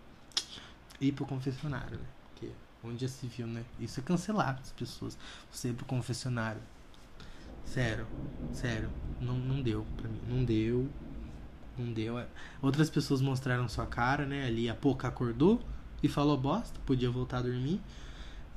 ir 1.01 1.13
pro 1.13 1.27
confessionário, 1.27 1.99
né? 1.99 2.07
Porque 2.31 2.53
onde 2.85 3.03
já 3.03 3.09
se 3.09 3.27
viu, 3.27 3.47
né? 3.47 3.65
Isso 3.81 4.01
é 4.01 4.03
cancelar 4.03 4.59
as 4.63 4.73
pessoas. 4.73 5.19
Você 5.51 5.71
ir 5.71 5.75
pro 5.75 5.85
confessionário. 5.85 6.61
Sério, 7.67 8.07
sério, 8.53 8.89
não, 9.21 9.35
não 9.35 9.61
deu 9.61 9.85
pra 9.97 10.09
mim. 10.09 10.21
Não 10.27 10.45
deu. 10.45 10.89
Não 11.77 11.93
deu. 11.93 12.19
Outras 12.63 12.89
pessoas 12.89 13.21
mostraram 13.21 13.69
sua 13.69 13.85
cara, 13.85 14.25
né? 14.25 14.47
Ali 14.47 14.69
a 14.69 14.75
pouco 14.75 15.07
acordou 15.07 15.61
e 16.03 16.09
falou 16.09 16.37
bosta, 16.39 16.79
podia 16.87 17.11
voltar 17.11 17.39
a 17.39 17.43
dormir. 17.43 17.81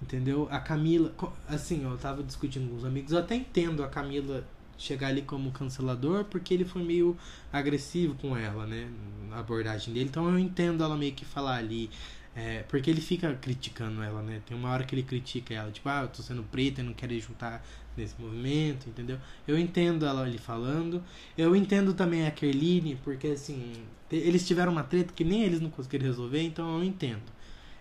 Entendeu? 0.02 0.48
A 0.50 0.60
Camila, 0.60 1.14
assim, 1.48 1.84
eu 1.84 1.98
tava 1.98 2.24
discutindo 2.24 2.70
com 2.70 2.78
os 2.78 2.86
amigos, 2.86 3.12
eu 3.12 3.20
até 3.20 3.36
entendo 3.36 3.84
a 3.84 3.90
Camila 3.90 4.48
chegar 4.78 5.08
ali 5.10 5.22
como 5.22 5.52
cancelador, 5.52 6.24
porque 6.24 6.54
ele 6.54 6.64
foi 6.64 6.82
meio 6.82 7.18
agressivo 7.52 8.16
com 8.16 8.38
ela, 8.38 8.66
né? 8.66 8.90
Na 9.30 9.40
abordagem 9.40 9.94
dele. 9.94 10.08
Então 10.08 10.30
eu 10.30 10.40
entendo 10.40 10.84
ela 10.84 10.96
meio 10.96 11.14
que 11.14 11.26
falar 11.26 11.58
ali. 11.58 11.90
É, 12.36 12.64
porque 12.70 12.90
ele 12.90 13.02
fica 13.02 13.34
criticando 13.36 14.02
ela, 14.02 14.22
né? 14.22 14.42
Tem 14.46 14.56
uma 14.56 14.70
hora 14.70 14.86
que 14.86 14.96
ele 14.96 15.04
critica 15.04 15.54
ela, 15.54 15.72
tipo, 15.72 15.90
ah, 15.90 16.04
eu 16.04 16.08
tô 16.08 16.22
sendo 16.22 16.44
preta 16.44 16.80
e 16.80 16.84
não 16.84 16.94
quero 16.94 17.20
juntar 17.20 17.62
nesse 18.00 18.20
movimento, 18.20 18.90
entendeu? 18.90 19.18
Eu 19.48 19.58
entendo 19.58 20.06
ela 20.06 20.24
ali 20.24 20.38
falando. 20.38 21.04
Eu 21.38 21.56
entendo 21.56 21.94
também 21.94 22.26
a 22.26 22.32
Kerline, 22.32 22.96
porque 23.04 23.28
assim, 23.28 23.74
eles 24.12 24.48
tiveram 24.48 24.72
uma 24.72 24.84
treta 24.84 25.14
que 25.14 25.24
nem 25.24 25.44
eles 25.44 25.62
não 25.62 25.70
conseguiram 25.70 26.06
resolver, 26.06 26.42
então 26.42 26.78
eu 26.78 26.84
entendo. 26.84 27.40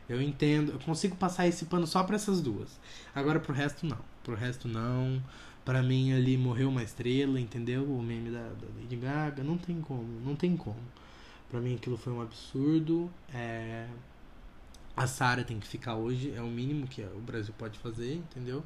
Eu 0.08 0.22
entendo, 0.22 0.72
eu 0.72 0.78
consigo 0.78 1.16
passar 1.16 1.46
esse 1.46 1.66
pano 1.66 1.86
só 1.86 2.02
para 2.02 2.16
essas 2.16 2.40
duas. 2.40 2.80
Agora 3.14 3.38
pro 3.38 3.52
resto 3.52 3.86
não. 3.86 3.98
Pro 4.24 4.34
resto 4.34 4.66
não. 4.66 5.22
Para 5.64 5.82
mim 5.82 6.12
ali 6.14 6.36
morreu 6.38 6.70
uma 6.70 6.82
estrela, 6.82 7.38
entendeu? 7.38 7.84
O 7.84 8.02
meme 8.02 8.30
da, 8.30 8.40
da 8.40 8.66
Lady 8.80 8.96
Gaga, 8.96 9.42
não 9.42 9.58
tem 9.58 9.80
como, 9.82 10.20
não 10.24 10.34
tem 10.34 10.56
como. 10.56 10.80
Para 11.50 11.60
mim 11.60 11.74
aquilo 11.74 11.96
foi 11.96 12.12
um 12.12 12.22
absurdo. 12.22 13.10
É... 13.34 13.86
A 14.96 15.06
Sara 15.06 15.44
tem 15.44 15.60
que 15.60 15.66
ficar 15.66 15.94
hoje, 15.94 16.32
é 16.34 16.42
o 16.42 16.48
mínimo 16.48 16.86
que 16.86 17.02
o 17.02 17.20
Brasil 17.20 17.54
pode 17.56 17.78
fazer, 17.78 18.14
entendeu? 18.14 18.64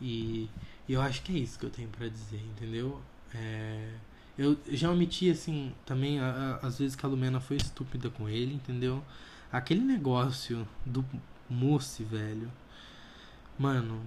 E, 0.00 0.48
eu 0.88 1.00
acho 1.00 1.22
que 1.22 1.32
é 1.32 1.38
isso 1.38 1.58
que 1.58 1.66
eu 1.66 1.70
tenho 1.70 1.88
para 1.88 2.08
dizer, 2.08 2.42
entendeu? 2.56 3.00
É... 3.34 3.94
Eu 4.38 4.58
já 4.68 4.90
omiti, 4.90 5.30
assim, 5.30 5.74
também, 5.84 6.18
às 6.62 6.78
vezes 6.78 6.96
que 6.96 7.04
a 7.04 7.08
Lumena 7.08 7.40
foi 7.40 7.56
estúpida 7.56 8.08
com 8.08 8.28
ele, 8.28 8.54
entendeu? 8.54 9.04
Aquele 9.52 9.82
negócio 9.82 10.66
do 10.86 11.04
Mousse, 11.48 12.04
velho. 12.04 12.50
Mano, 13.58 14.00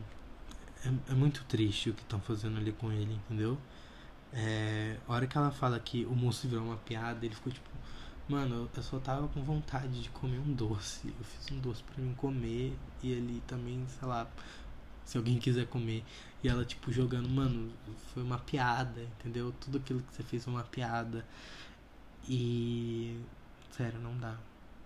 é, 0.84 1.12
é 1.12 1.15
muito 1.15 1.43
triste 1.45 1.89
o 1.89 1.93
que 1.93 2.01
estão 2.01 2.19
fazendo 2.19 2.58
ali 2.58 2.71
com 2.71 2.91
ele, 2.91 3.13
entendeu? 3.13 3.58
É, 4.32 4.97
a 5.08 5.13
hora 5.13 5.27
que 5.27 5.38
ela 5.38 5.51
fala 5.51 5.79
que 5.79 6.06
o 6.06 6.15
moço 6.15 6.47
virou 6.47 6.65
uma 6.65 6.77
piada, 6.77 7.23
ele 7.25 7.36
ficou 7.36 7.53
tipo, 7.53 7.69
mano, 8.27 8.69
eu 8.75 8.84
só 8.84 8.99
tava 8.99 9.27
com 9.27 9.43
vontade 9.43 10.01
de 10.01 10.10
comer 10.10 10.39
um 10.39 10.53
doce. 10.53 11.08
Eu 11.08 11.23
fiz 11.23 11.51
um 11.51 11.60
doce 11.60 11.84
para 11.84 12.03
mim 12.03 12.13
comer 12.15 12.75
e 13.03 13.12
ele 13.12 13.41
também, 13.45 13.86
sei 13.88 14.08
lá, 14.08 14.27
se 15.05 15.17
alguém 15.17 15.37
quiser 15.37 15.67
comer. 15.67 16.03
E 16.43 16.49
ela, 16.49 16.65
tipo, 16.65 16.91
jogando, 16.91 17.29
mano, 17.29 17.71
foi 18.13 18.23
uma 18.23 18.37
piada, 18.37 19.01
entendeu? 19.19 19.53
Tudo 19.59 19.77
aquilo 19.77 20.01
que 20.01 20.13
você 20.13 20.23
fez 20.23 20.43
foi 20.43 20.53
uma 20.53 20.63
piada. 20.63 21.25
E. 22.27 23.19
Sério, 23.71 23.99
não 23.99 24.17
dá. 24.17 24.37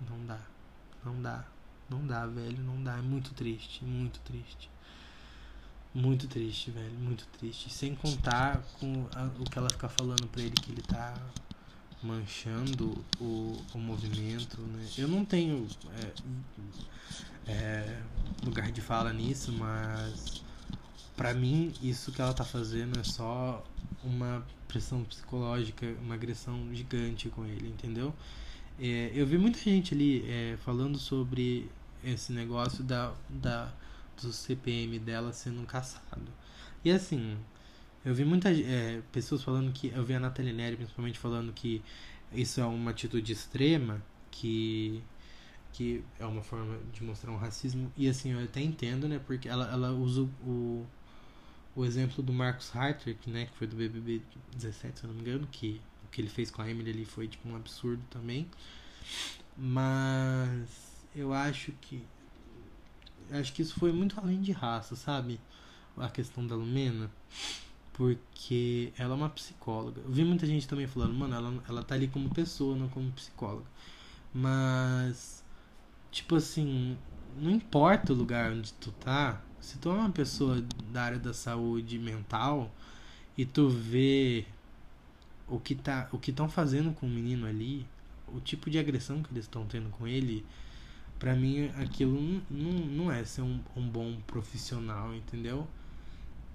Não 0.10 0.26
dá. 0.26 0.40
Não 1.04 1.22
dá. 1.22 1.46
Não 1.90 2.06
dá, 2.06 2.26
velho. 2.26 2.64
Não 2.64 2.84
dá. 2.84 2.98
É 2.98 3.02
muito 3.02 3.34
triste. 3.34 3.84
Muito 3.84 4.20
triste. 4.22 4.70
Muito 5.94 6.28
triste, 6.28 6.72
velho. 6.72 6.94
Muito 7.00 7.26
triste. 7.40 7.72
Sem 7.72 7.96
contar 7.96 8.62
com 8.80 9.08
a, 9.16 9.26
o 9.40 9.44
que 9.44 9.58
ela 9.58 9.70
fica 9.70 9.90
falando 9.90 10.28
pra 10.28 10.42
ele 10.42 10.52
que 10.52 10.72
ele 10.72 10.82
tá 10.82 11.16
manchando 12.02 13.04
o, 13.20 13.58
o 13.74 13.78
movimento, 13.78 14.62
né? 14.62 14.88
Eu 14.98 15.08
não 15.08 15.26
tenho 15.26 15.68
é, 17.48 17.52
é, 17.52 18.02
lugar 18.44 18.72
de 18.72 18.82
fala 18.82 19.12
nisso, 19.12 19.52
mas 19.52 20.44
para 21.16 21.34
mim 21.34 21.74
isso 21.82 22.12
que 22.12 22.22
ela 22.22 22.34
tá 22.34 22.44
fazendo 22.44 23.00
é 23.00 23.04
só 23.04 23.64
uma 24.04 24.46
pressão 24.68 25.04
psicológica, 25.04 25.88
uma 26.02 26.16
agressão 26.16 26.74
gigante 26.74 27.30
com 27.30 27.46
ele, 27.46 27.70
entendeu? 27.70 28.14
É, 28.80 29.12
eu 29.14 29.26
vi 29.26 29.38
muita 29.38 29.60
gente 29.60 29.94
ali 29.94 30.24
é, 30.30 30.58
falando 30.64 31.00
sobre 31.00 31.70
esse 32.04 32.32
negócio 32.32 32.84
da, 32.84 33.14
da 33.30 33.74
do 34.22 34.34
CPM 34.34 34.98
dela 35.00 35.32
sendo 35.32 35.66
caçado. 35.66 36.32
E 36.84 36.92
assim, 36.92 37.38
eu 38.08 38.16
vi 38.16 38.24
muitas 38.24 38.58
é, 38.58 39.02
pessoas 39.12 39.44
falando 39.44 39.70
que. 39.74 39.90
Eu 39.90 40.02
vi 40.06 40.14
a 40.14 40.20
Nathalie 40.20 40.54
Neri 40.54 40.78
principalmente 40.78 41.20
falando 41.20 41.52
que 41.52 41.84
isso 42.32 42.62
é 42.62 42.66
uma 42.66 42.92
atitude 42.92 43.34
extrema, 43.34 44.02
que 44.32 45.04
que 45.74 46.04
é 46.18 46.26
uma 46.26 46.42
forma 46.42 46.80
de 46.94 47.04
mostrar 47.04 47.32
um 47.32 47.38
racismo. 47.38 47.92
E 47.98 48.08
assim, 48.08 48.32
eu 48.32 48.42
até 48.42 48.62
entendo, 48.62 49.10
né? 49.10 49.20
Porque 49.20 49.50
ela, 49.50 49.70
ela 49.70 49.92
usa 49.92 50.22
o, 50.42 50.86
o 51.76 51.86
exemplo 51.86 52.24
do 52.24 52.32
Marcos 52.32 52.72
que, 53.22 53.30
né, 53.30 53.46
que 53.46 53.58
foi 53.58 53.68
do 53.68 53.76
BBB 53.76 54.22
17, 54.56 55.00
se 55.00 55.06
eu 55.06 55.10
não 55.10 55.16
me 55.16 55.22
engano, 55.22 55.46
que 55.52 55.82
o 56.06 56.08
que 56.10 56.22
ele 56.22 56.30
fez 56.30 56.50
com 56.50 56.62
a 56.62 56.70
Emily 56.70 56.92
ali 56.92 57.06
foi 57.06 57.28
tipo 57.28 57.48
um 57.50 57.58
absurdo 57.58 58.02
também. 58.10 58.50
Mas 59.58 61.06
eu 61.14 61.34
acho 61.34 61.74
que 61.82 62.02
acho 63.32 63.52
que 63.52 63.62
isso 63.62 63.78
foi 63.78 63.92
muito 63.92 64.18
além 64.18 64.42
de 64.42 64.54
raça, 64.54 64.96
sabe? 64.96 65.42
A 65.98 66.10
questão 66.10 66.48
da 66.48 66.56
Lumena. 66.56 67.12
Porque 67.98 68.94
ela 68.98 69.16
é 69.16 69.18
uma 69.18 69.30
psicóloga. 69.30 70.02
Eu 70.02 70.12
vi 70.12 70.24
muita 70.24 70.46
gente 70.46 70.68
também 70.68 70.86
falando, 70.86 71.16
mano, 71.16 71.36
ela, 71.36 71.64
ela 71.68 71.84
tá 71.84 71.96
ali 71.96 72.08
como 72.08 72.30
pessoa, 72.30 72.76
não 72.76 72.88
como 72.88 73.12
psicóloga. 73.12 73.66
Mas, 74.32 75.44
tipo 76.12 76.36
assim, 76.36 76.96
não 77.40 77.50
importa 77.50 78.14
o 78.14 78.16
lugar 78.16 78.52
onde 78.52 78.72
tu 78.74 78.92
tá, 78.92 79.42
se 79.60 79.80
tu 79.80 79.90
é 79.90 79.94
uma 79.94 80.12
pessoa 80.12 80.64
da 80.92 81.04
área 81.04 81.20
da 81.20 81.34
saúde 81.34 81.98
mental 81.98 82.72
e 83.38 83.46
tu 83.46 83.68
vê 83.68 84.46
o 85.48 85.60
que 85.60 85.76
tá 85.76 86.08
o 86.12 86.20
que 86.20 86.32
estão 86.32 86.48
fazendo 86.48 86.94
com 86.94 87.08
o 87.08 87.10
menino 87.10 87.48
ali, 87.48 87.86
o 88.28 88.40
tipo 88.40 88.70
de 88.70 88.78
agressão 88.78 89.24
que 89.24 89.32
eles 89.34 89.46
estão 89.46 89.66
tendo 89.66 89.90
com 89.90 90.08
ele, 90.08 90.46
para 91.20 91.36
mim 91.36 91.70
aquilo 91.82 92.20
não, 92.50 92.72
não 92.72 93.12
é 93.12 93.24
ser 93.26 93.42
um, 93.42 93.60
um 93.76 93.88
bom 93.88 94.18
profissional, 94.28 95.16
entendeu? 95.16 95.68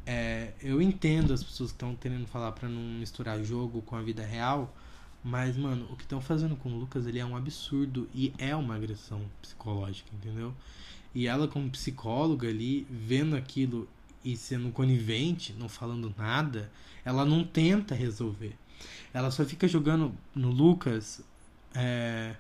É, 0.05 0.53
eu 0.61 0.83
entendo 0.83 1.33
as 1.33 1.43
pessoas 1.43 1.71
que 1.71 1.77
estão 1.77 1.95
querendo 1.95 2.27
falar 2.27 2.53
para 2.53 2.69
não 2.69 2.83
misturar 2.99 3.43
jogo 3.45 3.83
com 3.83 3.95
a 3.95 4.03
vida 4.03 4.25
real, 4.25 4.75
mas, 5.23 5.57
mano, 5.57 5.87
o 5.91 5.97
que 5.97 6.03
estão 6.03 6.21
fazendo 6.21 6.57
com 6.57 6.71
o 6.71 6.79
Lucas 6.79 7.07
ele 7.07 7.21
é 7.21 7.25
um 7.25 7.37
absurdo 7.37 8.09
e 8.12 8.33
é 8.38 8.55
uma 8.57 8.75
agressão 8.75 9.23
psicológica, 9.41 10.11
entendeu? 10.12 10.53
E 11.15 11.27
ela, 11.27 11.47
como 11.47 11.71
psicóloga 11.71 12.49
ali, 12.49 12.87
vendo 12.91 13.37
aquilo 13.37 13.88
e 14.25 14.37
sendo 14.37 14.71
conivente, 14.73 15.53
não 15.53 15.69
falando 15.69 16.12
nada, 16.17 16.71
ela 17.05 17.25
não 17.25 17.45
tenta 17.45 17.95
resolver. 17.95 18.57
Ela 19.15 19.31
só 19.31 19.45
fica 19.45 19.69
jogando 19.69 20.12
no 20.35 20.51
Lucas 20.51 21.23
é, 21.75 22.35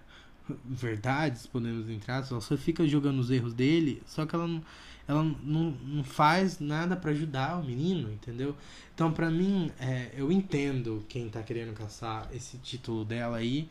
verdades, 0.64 1.46
podemos 1.46 1.88
entrar, 1.88 2.26
ela 2.28 2.40
só 2.40 2.56
fica 2.56 2.86
jogando 2.86 3.20
os 3.20 3.30
erros 3.30 3.54
dele, 3.54 4.02
só 4.06 4.26
que 4.26 4.34
ela 4.34 4.46
não, 4.46 4.62
ela 5.06 5.22
não, 5.22 5.70
não 5.70 6.04
faz 6.04 6.58
nada 6.60 6.96
para 6.96 7.10
ajudar 7.10 7.58
o 7.60 7.64
menino, 7.64 8.10
entendeu? 8.12 8.56
Então, 8.94 9.12
para 9.12 9.30
mim, 9.30 9.70
é, 9.80 10.10
eu 10.16 10.30
entendo 10.30 11.04
quem 11.08 11.28
tá 11.28 11.42
querendo 11.42 11.74
caçar 11.74 12.28
esse 12.32 12.58
título 12.58 13.04
dela 13.04 13.38
aí, 13.38 13.68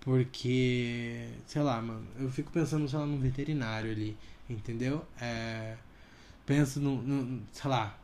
porque, 0.00 1.28
sei 1.46 1.62
lá, 1.62 1.80
mano, 1.80 2.06
eu 2.18 2.30
fico 2.30 2.50
pensando, 2.52 2.88
sei 2.88 2.98
lá, 2.98 3.06
no 3.06 3.18
veterinário 3.18 3.90
ali, 3.90 4.16
entendeu? 4.48 5.04
É, 5.20 5.76
penso 6.44 6.80
no, 6.80 7.00
no, 7.02 7.42
sei 7.52 7.70
lá, 7.70 7.98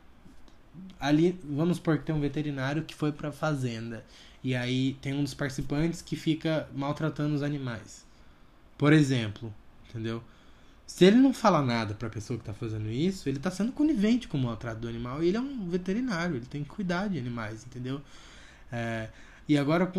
ali, 0.99 1.39
vamos 1.43 1.77
supor 1.77 1.99
que 1.99 2.05
tem 2.05 2.15
um 2.15 2.19
veterinário 2.19 2.83
que 2.83 2.95
foi 2.95 3.11
pra 3.11 3.31
fazenda, 3.31 4.03
e 4.43 4.55
aí 4.55 4.93
tem 5.01 5.13
um 5.13 5.23
dos 5.23 5.33
participantes 5.33 6.01
que 6.01 6.15
fica 6.15 6.67
maltratando 6.73 7.35
os 7.35 7.43
animais. 7.43 8.05
Por 8.77 8.93
exemplo, 8.93 9.53
entendeu? 9.89 10.23
Se 10.91 11.05
ele 11.05 11.15
não 11.15 11.33
fala 11.33 11.61
nada 11.61 11.95
para 11.95 12.09
a 12.09 12.11
pessoa 12.11 12.37
que 12.37 12.41
está 12.41 12.53
fazendo 12.53 12.91
isso, 12.91 13.29
ele 13.29 13.37
está 13.37 13.49
sendo 13.49 13.71
conivente 13.71 14.27
com 14.27 14.37
o 14.37 14.41
maltrato 14.41 14.81
do 14.81 14.89
animal 14.89 15.23
e 15.23 15.29
ele 15.29 15.37
é 15.37 15.39
um 15.39 15.69
veterinário, 15.69 16.35
ele 16.35 16.45
tem 16.45 16.63
que 16.63 16.69
cuidar 16.69 17.07
de 17.07 17.17
animais, 17.17 17.65
entendeu? 17.65 18.01
É, 18.69 19.07
e 19.47 19.57
agora, 19.57 19.89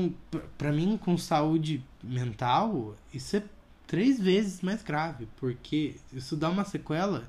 pra 0.59 0.71
mim, 0.71 0.99
com 0.99 1.17
saúde 1.17 1.83
mental, 2.05 2.95
isso 3.13 3.37
é 3.37 3.43
três 3.87 4.21
vezes 4.21 4.61
mais 4.61 4.83
grave, 4.83 5.27
porque 5.39 5.97
isso 6.13 6.37
dá 6.37 6.51
uma 6.51 6.63
sequela 6.63 7.27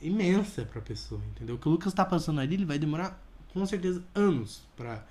imensa 0.00 0.66
para 0.66 0.78
a 0.78 0.82
pessoa, 0.82 1.22
entendeu? 1.30 1.56
O 1.56 1.58
que 1.58 1.66
o 1.68 1.70
Lucas 1.70 1.94
está 1.94 2.04
passando 2.04 2.40
ali, 2.40 2.54
ele 2.54 2.66
vai 2.66 2.78
demorar 2.78 3.18
com 3.54 3.64
certeza 3.64 4.04
anos 4.14 4.62
para 4.76 5.02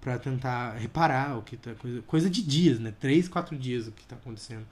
para 0.00 0.18
tentar 0.20 0.74
reparar 0.74 1.36
o 1.36 1.42
que 1.42 1.56
tá 1.56 1.74
coisa, 1.74 2.02
coisa 2.02 2.30
de 2.30 2.40
dias, 2.40 2.78
né? 2.78 2.94
Três, 2.98 3.28
quatro 3.28 3.58
dias 3.58 3.88
o 3.88 3.92
que 3.92 4.06
tá 4.06 4.16
acontecendo, 4.16 4.64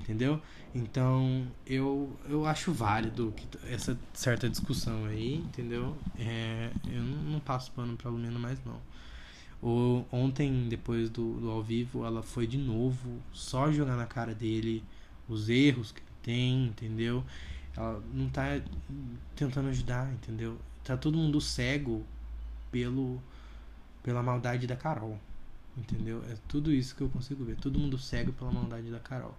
entendeu? 0.00 0.40
Então 0.74 1.46
eu 1.66 2.16
eu 2.28 2.46
acho 2.46 2.72
válido 2.72 3.34
essa 3.64 3.98
certa 4.12 4.48
discussão 4.48 5.06
aí, 5.06 5.36
entendeu? 5.36 5.96
É, 6.18 6.70
eu 6.86 7.02
não, 7.02 7.22
não 7.32 7.40
passo 7.40 7.72
pano 7.72 7.96
para 7.96 8.10
Lumena 8.10 8.38
mais 8.38 8.58
não. 8.64 8.80
O, 9.62 10.04
ontem 10.12 10.68
depois 10.68 11.08
do, 11.10 11.40
do 11.40 11.50
ao 11.50 11.62
vivo 11.62 12.04
ela 12.04 12.22
foi 12.22 12.46
de 12.46 12.58
novo 12.58 13.20
só 13.32 13.72
jogar 13.72 13.96
na 13.96 14.06
cara 14.06 14.34
dele 14.34 14.84
os 15.28 15.48
erros 15.48 15.92
que 15.92 16.00
ele 16.00 16.06
tem, 16.22 16.66
entendeu? 16.66 17.24
Ela 17.76 18.02
não 18.12 18.28
tá 18.28 18.60
tentando 19.34 19.68
ajudar, 19.68 20.12
entendeu? 20.12 20.58
Tá 20.84 20.96
todo 20.96 21.16
mundo 21.18 21.40
cego 21.40 22.04
pelo 22.70 23.20
pela 24.02 24.22
maldade 24.22 24.66
da 24.66 24.76
Carol. 24.76 25.18
Entendeu? 25.76 26.22
É 26.30 26.36
tudo 26.48 26.72
isso 26.72 26.94
que 26.94 27.02
eu 27.02 27.08
consigo 27.08 27.44
ver. 27.44 27.56
Todo 27.56 27.78
mundo 27.78 27.98
cego 27.98 28.32
pela 28.32 28.50
maldade 28.50 28.90
da 28.90 28.98
Carol. 29.00 29.36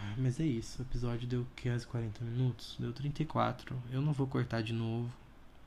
Ah, 0.00 0.14
mas 0.16 0.38
é 0.38 0.44
isso, 0.44 0.80
o 0.80 0.84
episódio 0.84 1.26
deu 1.26 1.46
quase 1.60 1.84
40 1.86 2.24
minutos, 2.24 2.76
deu 2.78 2.92
34. 2.92 3.76
Eu 3.90 4.00
não 4.00 4.12
vou 4.12 4.28
cortar 4.28 4.62
de 4.62 4.72
novo, 4.72 5.10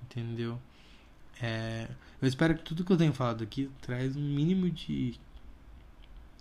entendeu? 0.03 0.57
É, 1.41 1.89
eu 2.21 2.27
espero 2.27 2.55
que 2.55 2.63
tudo 2.63 2.85
que 2.85 2.93
eu 2.93 2.97
tenho 2.97 3.11
falado 3.13 3.43
aqui 3.43 3.69
traz 3.81 4.15
um 4.15 4.21
mínimo 4.21 4.69
de. 4.69 5.19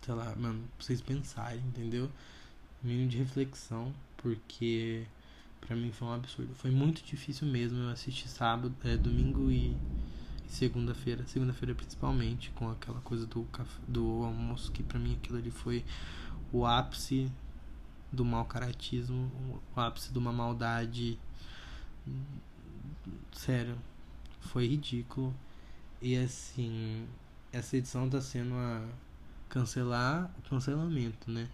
Sei 0.03 0.15
lá, 0.15 0.35
mano, 0.37 0.63
pra 0.77 0.87
vocês 0.87 1.01
pensarem, 1.01 1.59
entendeu? 1.61 2.11
Um 2.85 2.89
mínimo 2.89 3.09
de 3.09 3.19
reflexão, 3.19 3.93
porque 4.17 5.05
para 5.61 5.75
mim 5.75 5.91
foi 5.91 6.07
um 6.09 6.13
absurdo. 6.13 6.55
Foi 6.55 6.71
muito 6.71 7.03
difícil 7.03 7.47
mesmo. 7.49 7.79
Eu 7.79 7.91
assisti 7.91 8.29
sábado, 8.29 8.75
é, 8.85 8.97
domingo 8.97 9.51
e, 9.51 9.77
e 10.47 10.49
segunda-feira. 10.49 11.27
Segunda-feira 11.27 11.75
principalmente, 11.75 12.51
com 12.51 12.71
aquela 12.71 13.01
coisa 13.01 13.27
do, 13.27 13.47
do 13.89 14.25
almoço, 14.25 14.71
que 14.71 14.83
para 14.83 14.99
mim 14.99 15.15
aquilo 15.15 15.39
ali 15.39 15.51
foi 15.51 15.85
o 16.53 16.65
ápice 16.65 17.31
do 18.13 18.25
mau 18.25 18.45
caratismo, 18.45 19.31
o 19.75 19.81
ápice 19.81 20.13
de 20.13 20.19
uma 20.19 20.33
maldade. 20.33 21.19
Sério, 23.33 23.77
foi 24.41 24.67
ridículo. 24.67 25.35
E 26.03 26.17
assim, 26.17 27.07
essa 27.53 27.77
edição 27.77 28.09
tá 28.09 28.21
sendo 28.21 28.55
a 28.55 28.87
cancelar 29.49 30.31
o 30.39 30.49
cancelamento, 30.49 31.31
né? 31.31 31.49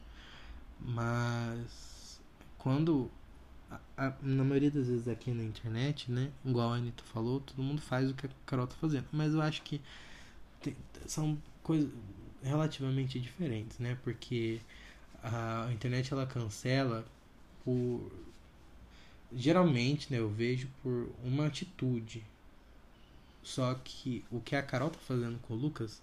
Mas 0.81 2.21
quando 2.59 3.11
a, 3.71 3.81
a, 3.97 4.13
na 4.23 4.45
maioria 4.45 4.71
das 4.71 4.89
vezes 4.89 5.09
aqui 5.09 5.31
na 5.33 5.43
internet, 5.43 6.11
né? 6.11 6.31
Igual 6.45 6.73
a 6.73 6.77
Anitta 6.77 7.03
falou, 7.05 7.41
todo 7.41 7.63
mundo 7.63 7.81
faz 7.81 8.11
o 8.11 8.15
que 8.15 8.27
a 8.27 8.31
Carol 8.45 8.67
tá 8.67 8.77
fazendo. 8.77 9.07
Mas 9.13 9.35
eu 9.35 9.43
acho 9.43 9.63
que 9.63 9.81
tem, 10.61 10.77
são 11.07 11.39
coisas 11.63 11.91
relativamente 12.43 13.19
diferentes, 13.19 13.79
né? 13.79 13.99
Porque 14.05 14.61
a 15.27 15.73
internet 15.73 16.13
ela 16.13 16.27
cancela 16.27 17.05
por 17.65 18.11
geralmente, 19.35 20.11
né, 20.11 20.19
eu 20.19 20.29
vejo 20.29 20.69
por 20.83 21.11
uma 21.25 21.47
atitude. 21.47 22.23
Só 23.43 23.75
que 23.75 24.25
o 24.31 24.41
que 24.41 24.57
a 24.57 24.63
Carol 24.63 24.91
tá 24.91 24.99
fazendo 24.99 25.39
com 25.43 25.55
o 25.55 25.57
Lucas 25.57 26.01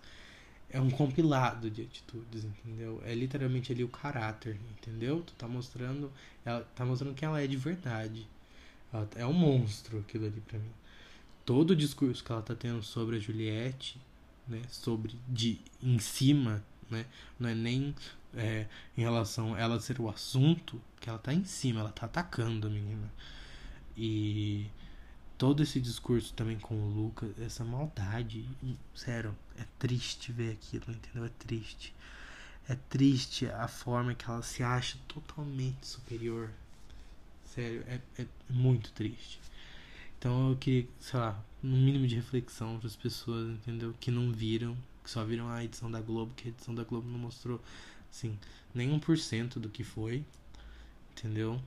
é 0.69 0.80
um 0.80 0.89
compilado 0.89 1.69
de 1.69 1.84
atitudes, 1.84 2.43
entendeu? 2.43 3.01
É 3.05 3.13
literalmente 3.13 3.71
ali 3.71 3.84
o 3.84 3.89
caráter, 3.89 4.57
entendeu? 4.78 5.21
Tu 5.21 5.34
tá 5.34 5.47
mostrando, 5.47 6.11
ela 6.45 6.61
tá 6.76 6.86
mostrando 6.86 7.13
que 7.13 7.26
ela 7.26 7.41
é 7.41 7.45
de 7.45 7.57
verdade. 7.57 8.28
Ela 8.91 9.07
é 9.15 9.26
um 9.26 9.34
monstro 9.34 9.99
aquilo 9.99 10.26
ali 10.26 10.41
para 10.41 10.57
mim. 10.57 10.71
Todo 11.45 11.71
o 11.71 11.76
discurso 11.76 12.24
que 12.24 12.32
ela 12.32 12.41
tá 12.41 12.55
tendo 12.55 12.82
sobre 12.82 13.17
a 13.17 13.19
Juliette, 13.19 13.99
né, 14.47 14.61
sobre 14.69 15.15
de 15.28 15.59
em 15.82 15.99
cima, 15.99 16.63
né, 16.89 17.05
não 17.38 17.49
é 17.49 17.55
nem 17.55 17.93
é, 18.36 18.67
em 18.97 19.01
relação 19.01 19.53
a 19.55 19.59
ela 19.59 19.79
ser 19.79 19.99
o 19.99 20.09
assunto, 20.09 20.81
que 20.99 21.09
ela 21.09 21.19
tá 21.19 21.34
em 21.34 21.43
cima, 21.43 21.81
ela 21.81 21.91
tá 21.91 22.05
atacando 22.05 22.67
a 22.67 22.69
menina. 22.69 23.11
E 23.95 24.67
todo 25.38 25.61
esse 25.61 25.79
discurso 25.79 26.34
também 26.34 26.57
com 26.57 26.75
o 26.75 26.89
Lucas, 26.89 27.38
essa 27.39 27.63
maldade, 27.63 28.47
sério, 28.95 29.36
é 29.57 29.65
triste 29.77 30.31
ver 30.31 30.53
aquilo, 30.53 30.86
entendeu? 30.89 31.25
É 31.25 31.31
triste. 31.39 31.93
É 32.67 32.75
triste 32.89 33.45
a 33.47 33.67
forma 33.67 34.15
que 34.15 34.25
ela 34.29 34.41
se 34.41 34.63
acha 34.63 34.97
totalmente 35.07 35.86
superior. 35.86 36.49
Sério, 37.45 37.84
é, 37.88 37.99
é 38.17 38.25
muito 38.49 38.91
triste. 38.93 39.39
Então 40.17 40.51
eu 40.51 40.55
queria, 40.55 40.88
sei 40.99 41.19
lá, 41.19 41.43
um 41.61 41.69
mínimo 41.69 42.07
de 42.07 42.15
reflexão 42.15 42.79
para 42.79 42.88
as 42.88 42.95
pessoas, 42.95 43.49
entendeu? 43.49 43.93
Que 43.99 44.09
não 44.09 44.31
viram, 44.31 44.77
que 45.03 45.09
só 45.09 45.23
viram 45.25 45.49
a 45.49 45.63
edição 45.63 45.91
da 45.91 45.99
Globo, 45.99 46.34
que 46.36 46.47
a 46.47 46.51
edição 46.51 46.73
da 46.73 46.86
Globo 46.86 47.07
não 47.09 47.19
mostrou, 47.19 47.61
assim, 48.14 48.38
nem 48.76 48.91
um 48.91 48.99
por 48.99 49.18
cento 49.18 49.59
do 49.59 49.68
que 49.68 49.84
foi, 49.84 50.24
entendeu? 51.11 51.59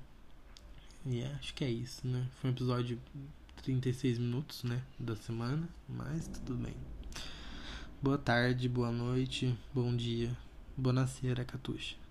E 1.05 1.21
é, 1.21 1.35
acho 1.35 1.53
que 1.53 1.65
é 1.65 1.71
isso, 1.71 2.07
né? 2.07 2.25
Foi 2.41 2.51
um 2.51 2.53
episódio 2.53 3.01
36 3.63 4.19
minutos, 4.19 4.63
né, 4.63 4.81
da 4.97 5.17
semana, 5.17 5.69
mas 5.89 6.29
tudo 6.29 6.55
bem. 6.55 6.75
Boa 8.01 8.17
tarde, 8.17 8.69
boa 8.69 8.93
noite, 8.93 9.59
bom 9.75 9.95
dia, 9.95 10.37
boa 10.77 10.93
nascera, 10.93 11.45
Catuxa. 11.45 12.06